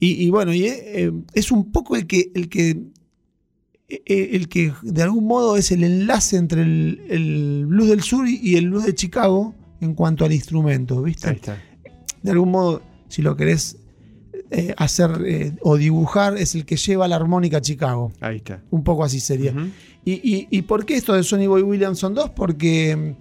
[0.00, 2.30] y, y bueno, y, eh, es un poco el que...
[2.34, 2.76] El que
[3.88, 8.28] eh, el que de algún modo es el enlace entre el, el blues del sur
[8.28, 11.28] y y el blues de Chicago en cuanto al instrumento, ¿viste?
[11.28, 11.60] Ahí está.
[12.22, 13.78] de algún modo, si lo querés
[14.50, 18.12] eh, hacer eh, o dibujar, es el que lleva la armónica a Chicago.
[18.20, 18.62] Ahí está.
[18.70, 19.54] Un poco así sería.
[20.04, 22.30] Y, y- y por qué esto de Sonny Boy Williamson 2?
[22.30, 23.14] Porque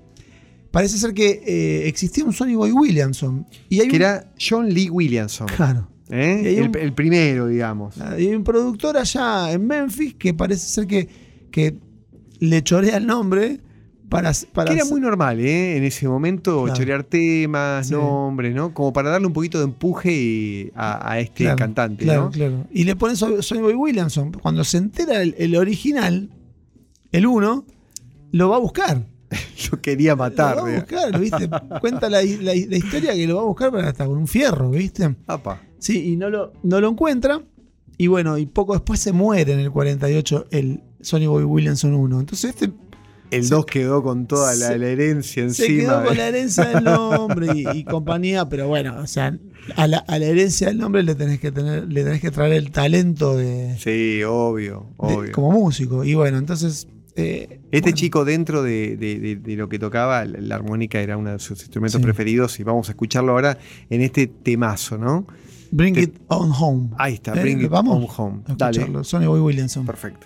[0.71, 3.45] parece ser que eh, existía un Sonny Boy Williamson.
[3.69, 5.47] Y hay Que un, era John Lee Williamson.
[5.55, 5.87] Claro.
[6.09, 7.99] Y El, un- el primero, digamos.
[8.01, 11.07] Hay un productor allá en Memphis que parece ser que,
[11.51, 11.75] que
[12.39, 13.59] le chorea el nombre
[14.09, 14.31] para.
[14.53, 15.77] para Que era muy normal, ¿eh?
[15.77, 16.77] En ese momento, Claro.
[16.77, 17.93] chorear temas, Sí.
[17.93, 18.73] nombres, ¿no?
[18.73, 22.31] Como para darle un poquito de empuje a, a este Claro, cantante, Claro, ¿no?
[22.31, 22.67] claro.
[22.71, 24.31] Y le ponen So- Sonny Boy Williamson.
[24.33, 26.29] Cuando se entera el, el original,
[27.11, 27.65] el uno,
[28.31, 29.05] lo va a buscar.
[29.71, 31.49] Lo quería matar, Lo va a buscar, ¿viste?
[31.79, 34.71] Cuenta la, la- la historia que lo va a buscar para hasta con un fierro,
[34.71, 35.15] ¿viste?
[35.27, 35.61] Apa.
[35.77, 37.39] Sí, y no lo, no lo encuentra.
[37.97, 42.19] Y bueno, y poco después se muere en el 48 el Sonny Boy Williamson 1.
[42.21, 42.71] Entonces este
[43.31, 45.67] El Se- 2 quedó con toda la, se- la herencia encima.
[45.67, 49.37] se quedó con la herencia del nombre y, y compañía, pero bueno, o sea,
[49.75, 52.53] a la, a la herencia del nombre le tenés que tener, le tenés que traer
[52.53, 55.31] el talento de, Sí, obvio, de- obvio.
[55.31, 56.03] como músico.
[56.03, 56.87] Y bueno, entonces.
[57.15, 61.17] eh, Este bueno, chico dentro de, de- de- de lo que tocaba, la, armónica era
[61.17, 62.03] uno de sus instrumentos Sí.
[62.05, 63.57] preferidos y vamos a escucharlo ahora
[63.89, 65.27] en este temazo, ¿no?
[65.71, 66.89] Bring te- it on home.
[66.97, 68.41] Ahí está, Eh, Bring It vamos On Home.
[68.47, 69.03] a Dale.
[69.03, 69.85] Sonny Boy Williamson.
[69.85, 70.25] Perfecto.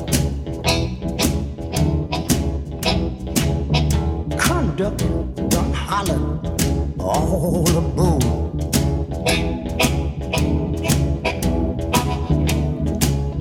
[4.81, 8.59] Conductor done hollered all aboard.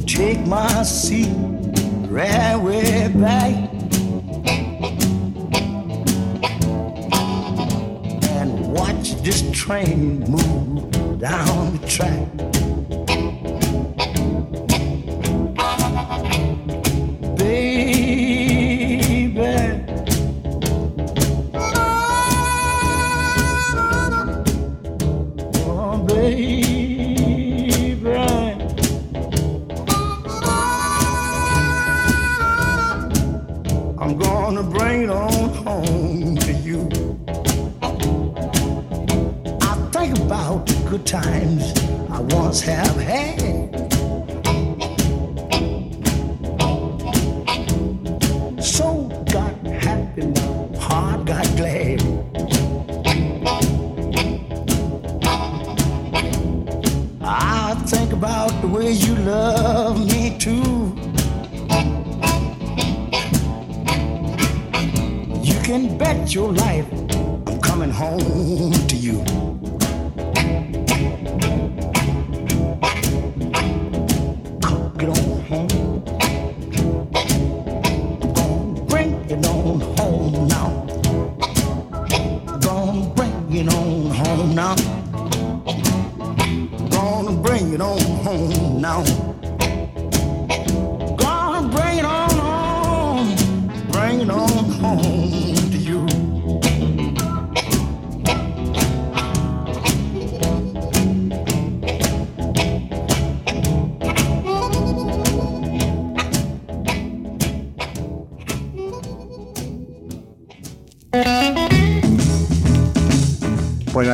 [0.06, 1.30] Take my seat
[2.10, 3.54] right way back.
[8.36, 12.69] And watch this train move down the track.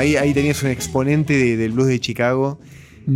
[0.07, 2.59] Ahí, ahí tenías un exponente de- del blues de Chicago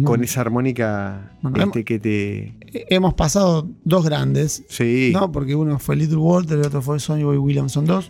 [0.04, 2.54] con esa armónica Bueno, este, que te.
[2.90, 5.10] Hemos pasado dos grandes, Sí.
[5.12, 5.32] ¿no?
[5.32, 7.86] Porque uno fue Little Walter, el otro fue Sonny Boy Williamson.
[7.86, 8.08] Dos,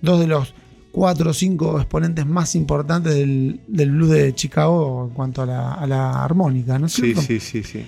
[0.00, 0.54] dos de los
[0.92, 5.72] cuatro o cinco exponentes más importantes del, del blues de Chicago en cuanto a la,
[5.74, 7.20] a la armónica, ¿no es Sí, cierto?
[7.22, 7.84] sí, sí, sí.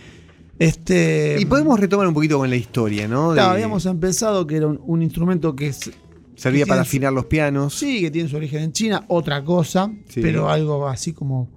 [0.59, 3.31] Este, Y podemos retomar un poquito con la historia, ¿no?
[3.31, 5.91] De- claro, habíamos empezado que era un, un instrumento que es,
[6.43, 7.75] servía para su- afinar los pianos.
[7.75, 10.21] sí, que tiene su origen en China, otra cosa, Sí.
[10.21, 11.49] pero algo así como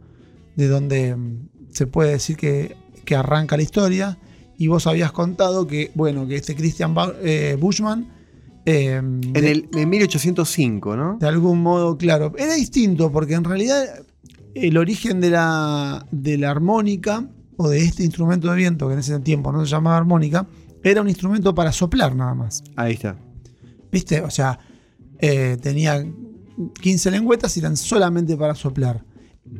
[0.56, 4.18] de donde mm, se puede decir que, que arranca la historia.
[4.58, 8.08] Y vos habías contado que, bueno, que este Christian eh, Bushman
[8.66, 11.18] eh, En, de, el, en 1805, ¿no?
[11.20, 13.84] de algún modo, claro, era distinto porque en realidad
[14.54, 17.28] el origen de la, de la armónica
[17.58, 20.48] o de este instrumento de viento, que en ese tiempo no se llamaba armónica,
[20.84, 22.64] era un instrumento para soplar nada más.
[22.78, 23.18] Ahí está.
[23.92, 24.22] ¿Viste?
[24.22, 24.58] O sea,
[25.28, 26.06] eh, tenía
[26.82, 29.04] 15 lengüetas y eran solamente para soplar.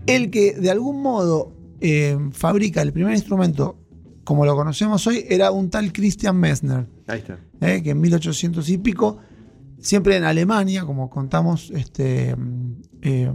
[0.06, 3.78] El que de algún modo eh, fabrica el primer instrumento
[4.24, 7.40] como lo conocemos hoy era un tal Christian Messner, Ahí está.
[7.62, 9.20] eh, que en 1800 y pico,
[9.80, 12.36] siempre en Alemania, como contamos este,
[13.04, 13.32] eh,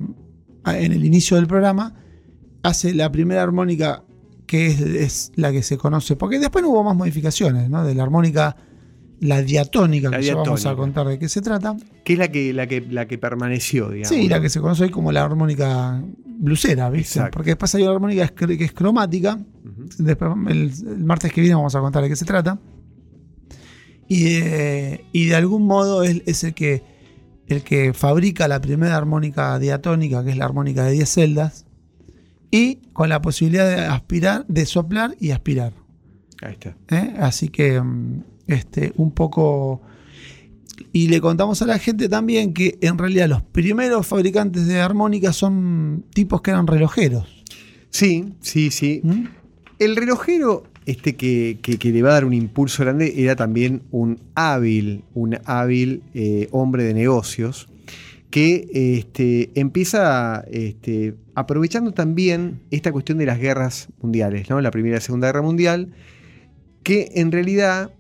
[0.66, 1.94] en el inicio del programa,
[2.64, 4.04] hace la primera armónica
[4.46, 7.84] que es, es la que se conoce, porque después no hubo más modificaciones, ¿no?
[7.84, 8.56] De la armónica,
[9.20, 11.76] la diatónica, La que ya vamos a contar de qué se trata.
[12.04, 14.08] Que es la que, la que, la que permaneció, digamos.
[14.08, 17.18] Sí, la que se conoce hoy como la armónica blusera, ¿viste?
[17.18, 17.36] Exacto.
[17.36, 19.38] Porque después hay una armónica que es- cromática.
[19.98, 22.58] Después, el, el martes que viene vamos a contar de qué se trata.
[24.08, 26.82] Y de, y de algún modo es, es el, que,
[27.46, 31.66] el que fabrica la primera armónica diatónica, que es la armónica de 10 celdas,
[32.50, 35.72] y con la posibilidad de aspirar, de soplar y aspirar.
[36.42, 36.74] Ahí está.
[36.88, 37.14] ¿eh?
[37.20, 38.22] Así que mm,
[38.52, 39.82] este, un poco...
[40.92, 45.36] Y le contamos a la gente también que en realidad los primeros fabricantes de armónicas
[45.36, 47.44] son tipos que eran relojeros.
[47.90, 49.00] Sí, sí, sí.
[49.04, 49.24] ¿Mm?
[49.78, 53.82] El relojero, este que, que- que le va a dar un impulso grande, era también
[53.90, 57.68] un hábil, un hábil eh, hombre de negocios
[58.30, 64.60] que este, empieza este, aprovechando también esta cuestión de las guerras mundiales, ¿no?
[64.60, 65.90] La Primera y la Segunda Guerra Mundial,
[66.84, 67.90] que en realidad,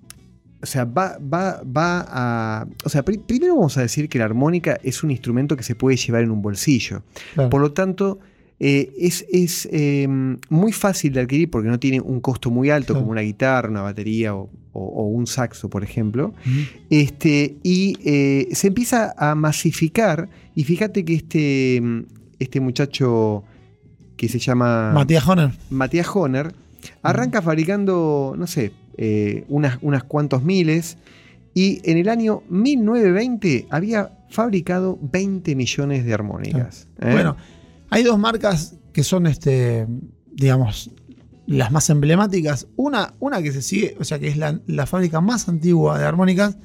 [0.62, 2.66] o sea, va, va, va a...
[2.84, 5.74] O sea, pri- primero vamos a decir que la armónica es un instrumento que se
[5.74, 7.02] puede llevar en un bolsillo.
[7.34, 7.48] Claro.
[7.50, 8.18] Por lo tanto,
[8.58, 10.06] eh, es, es, eh,
[10.50, 13.00] muy fácil de adquirir porque no tiene un costo muy alto Claro.
[13.00, 16.34] como una guitarra, una batería o, o- o un saxo, por ejemplo.
[16.90, 20.28] Este, y eh, se empieza a masificar.
[20.54, 22.00] Y fíjate que este, mm,
[22.38, 23.44] este muchacho
[24.16, 25.50] que se llama Matías Horner.
[25.70, 26.52] Matías Honer
[27.02, 30.98] arranca fabricando, no sé, eh, unas, unas cuantos miles.
[31.54, 36.88] Y en el año 1920 había fabricado 20 millones de armónicas.
[37.00, 37.12] ¿eh?
[37.12, 37.36] Bueno,
[37.90, 39.86] hay dos marcas que son, este,
[40.32, 40.90] digamos,
[41.46, 42.68] las más emblemáticas.
[42.76, 46.04] Una, una que se sigue, o sea, que es la, la fábrica más antigua de
[46.04, 46.56] armónicas,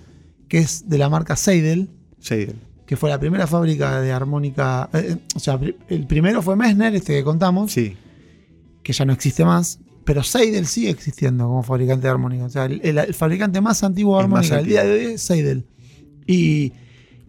[0.47, 1.89] que es de la marca Seidel,
[2.25, 2.47] Sí,
[2.87, 4.89] que fue la primera fábrica de armónica.
[4.93, 5.59] eh, o sea,
[5.89, 7.95] el primero fue Messner, este que contamos, sí.
[8.81, 9.79] que ya no existe más.
[10.05, 12.45] Pero Seidel sigue existiendo como fabricante de armónica.
[12.45, 15.21] O sea, el, el- el fabricante más antiguo de armónica del día de hoy es
[15.21, 15.65] Seidel.
[16.27, 16.73] Y,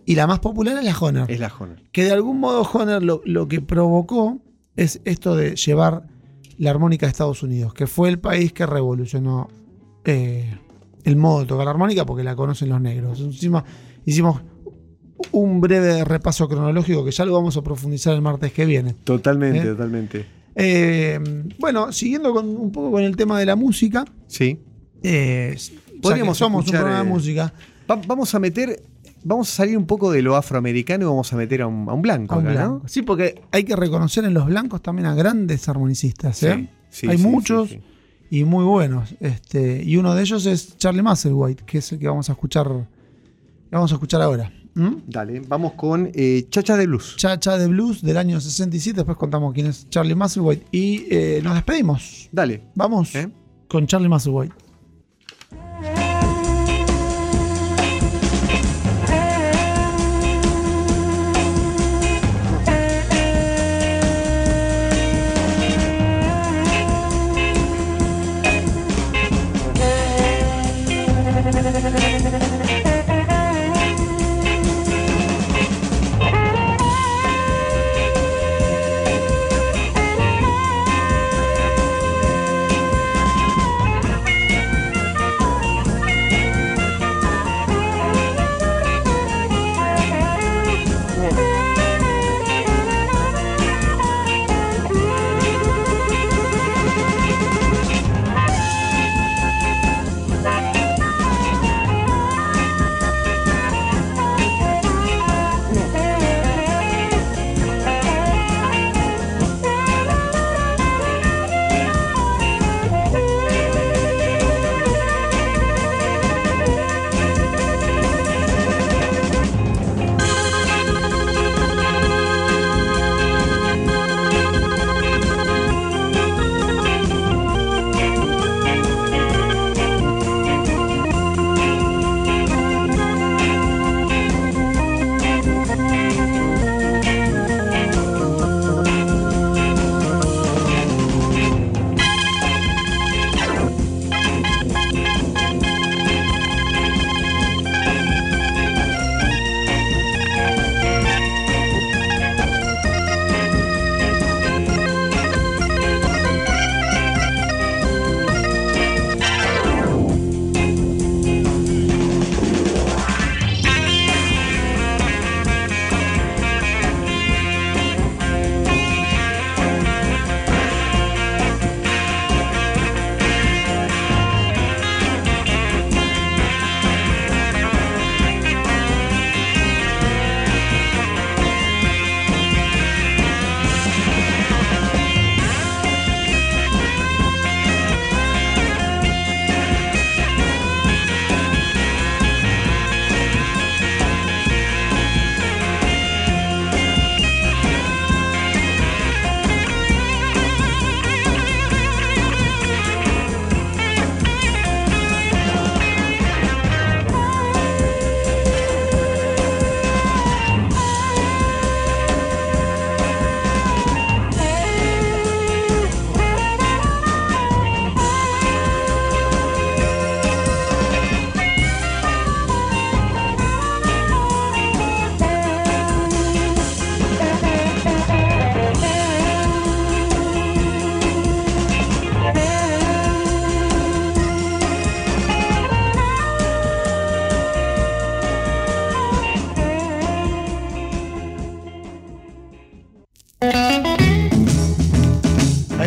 [0.04, 1.30] y la más popular es la Honor.
[1.30, 1.82] Es la Honer.
[1.92, 4.38] que de algún modo Honor lo, lo que provocó
[4.76, 6.06] es esto de llevar
[6.58, 9.48] la armónica a Estados Unidos, que fue el país que revolucionó
[10.04, 10.58] eh,
[11.04, 13.20] el modo de tocar la armónica porque la conocen los negros.
[13.20, 13.62] Hicimos,
[14.04, 14.40] hicimos
[15.32, 18.94] un breve repaso cronológico que ya lo vamos a profundizar el martes que viene.
[19.04, 19.64] Totalmente, ¿Eh?
[19.64, 20.26] totalmente.
[20.57, 21.20] Eh,
[21.59, 24.59] bueno, siguiendo con, un poco con el tema de la música, Sí.
[25.02, 25.57] eh,
[26.02, 27.52] Podríamos somos escuchar, un programa de eh, música.
[27.90, 28.82] Va- vamos a meter.
[29.24, 31.92] Vamos a salir un poco de lo afroamericano y vamos a meter a un, a
[31.94, 32.80] un blanco a un acá, blanco.
[32.84, 32.88] ¿no?
[32.88, 36.42] Sí, porque hay que reconocer en los blancos también a grandes armonicistas.
[36.44, 36.68] ¿eh?
[36.90, 37.80] Sí, Hay sí, muchos sí,
[38.30, 39.16] y muy buenos.
[39.20, 42.66] Este, y uno de ellos es Charlie Musselwhite, que es el que vamos a escuchar,
[42.68, 44.52] que vamos a escuchar ahora.
[44.76, 44.96] ¿Mm?
[45.06, 47.16] Dale, vamos con eh, Chacha de Blues.
[47.16, 48.94] Chacha de Blues del año 67.
[48.98, 50.66] Después contamos quién es Charlie Musselwhite.
[50.70, 52.28] Y eh, nos despedimos.
[52.30, 52.62] Dale.
[52.74, 53.30] Vamos ¿eh?
[53.68, 54.54] con Charlie Musselwhite.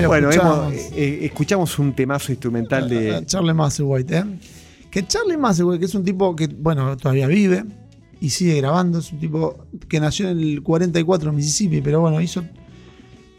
[0.08, 3.26] Bueno, hemos- eh, escuchamos un temazo instrumental A de.
[3.26, 4.24] Charlie Musselwhite, ¿eh?
[4.92, 7.64] Que Charlie Musselwhite, que es un tipo que, bueno, todavía vive
[8.22, 12.20] y sigue grabando, es un tipo que nació en el 44 en Mississippi, pero bueno,
[12.22, 12.44] hizo.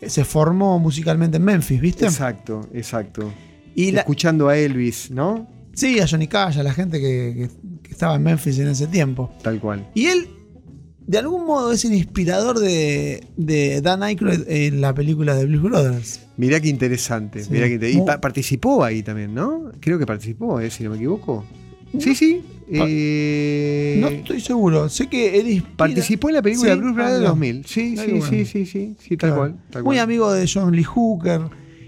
[0.06, 2.06] Se formó musicalmente en Memphis, ¿viste?
[2.06, 3.30] Exacto, exacto.
[3.74, 5.46] Y la- Escuchando a Elvis, ¿no?
[5.74, 7.50] sí, a Johnny Cash, a la gente que, que-
[7.82, 9.30] que estaba en Memphis en ese tiempo.
[9.42, 9.86] Tal cual.
[9.94, 10.28] Y él,
[11.06, 15.62] de algún modo, es el inspirador de, de Dan Aykroyd en la película de Blues
[15.62, 16.20] Brothers.
[16.40, 17.44] Mirá qué interesante.
[17.44, 17.50] Sí.
[17.52, 19.70] mirá y pa- participó ahí también, ¿no?
[19.80, 20.70] Creo que participó, ¿eh?
[20.70, 21.44] si no me equivoco.
[21.98, 22.40] Sí, sí.
[22.72, 24.88] Eh, No estoy seguro.
[24.88, 27.30] Sé que él inspira- Participó en la película Sí, Bruce Brothers del mira.
[27.30, 27.64] 2000.
[27.66, 28.26] Sí, sí, bueno.
[28.26, 29.36] sí, sí, sí, sí, tal Claro.
[29.36, 29.56] cual.
[29.70, 30.04] tal Muy cual.
[30.04, 31.40] amigo de John Lee Hooker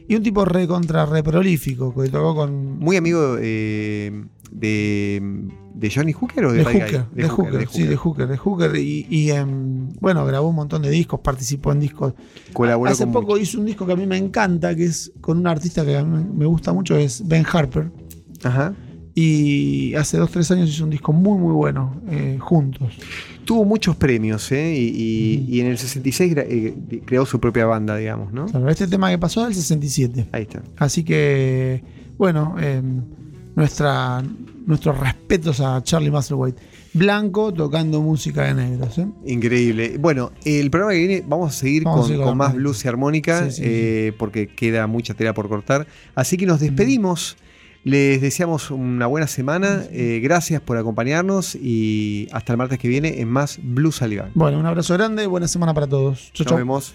[0.09, 5.23] y un tipo re contra re prolífico que tocó con Muy amigo eh, de,
[5.75, 6.83] de Johnny Hooker o de, de Buddy Guy?
[6.83, 10.83] Hooker, de Hooker, sí, de Hooker, de Hooker y, y, em, bueno, grabó un montón
[10.83, 12.15] de discos, participó en discos.
[12.53, 15.39] Colaboró Hace con poco hizo un disco que a mí me encanta, que es con
[15.39, 17.91] un artista que a mí me gusta mucho, es Ben Harper.
[18.45, 18.75] Ajá.
[19.15, 22.95] Y hace dos, tres años hizo un disco muy, muy bueno, eh, juntos.
[23.45, 24.75] Tuvo muchos premios, ¿eh?
[24.75, 25.53] Y, y- Mm.
[25.55, 28.47] y en el 66 gra- eh, creó su propia banda, digamos, ¿no?
[28.47, 30.29] Claro, este tema que pasó es del 67.
[30.33, 30.63] Ahí está.
[30.79, 31.85] Así que,
[32.17, 33.03] bueno, em,
[33.55, 34.23] nuestra,
[34.67, 36.61] nuestros respetos a Charlie Musselwhite.
[36.95, 38.99] Blanco tocando música de negros.
[38.99, 39.07] ¿eh?
[39.25, 39.97] Increíble.
[39.99, 43.57] Bueno, el programa que viene vamos a seguir Vamos con, más blues y armónica, Sí,
[43.57, 45.87] sí, eh, porque queda mucha tela por cortar.
[46.15, 47.37] Así que nos despedimos.
[47.85, 49.83] Les deseamos una buena semana.
[49.91, 54.31] eh, gracias por acompañarnos y hasta el martes que viene en más Blues Aligar.
[54.35, 56.31] Bueno, un abrazo grande, buena semana para todos.
[56.33, 56.59] Chau, Nos chau.
[56.59, 56.95] vemos.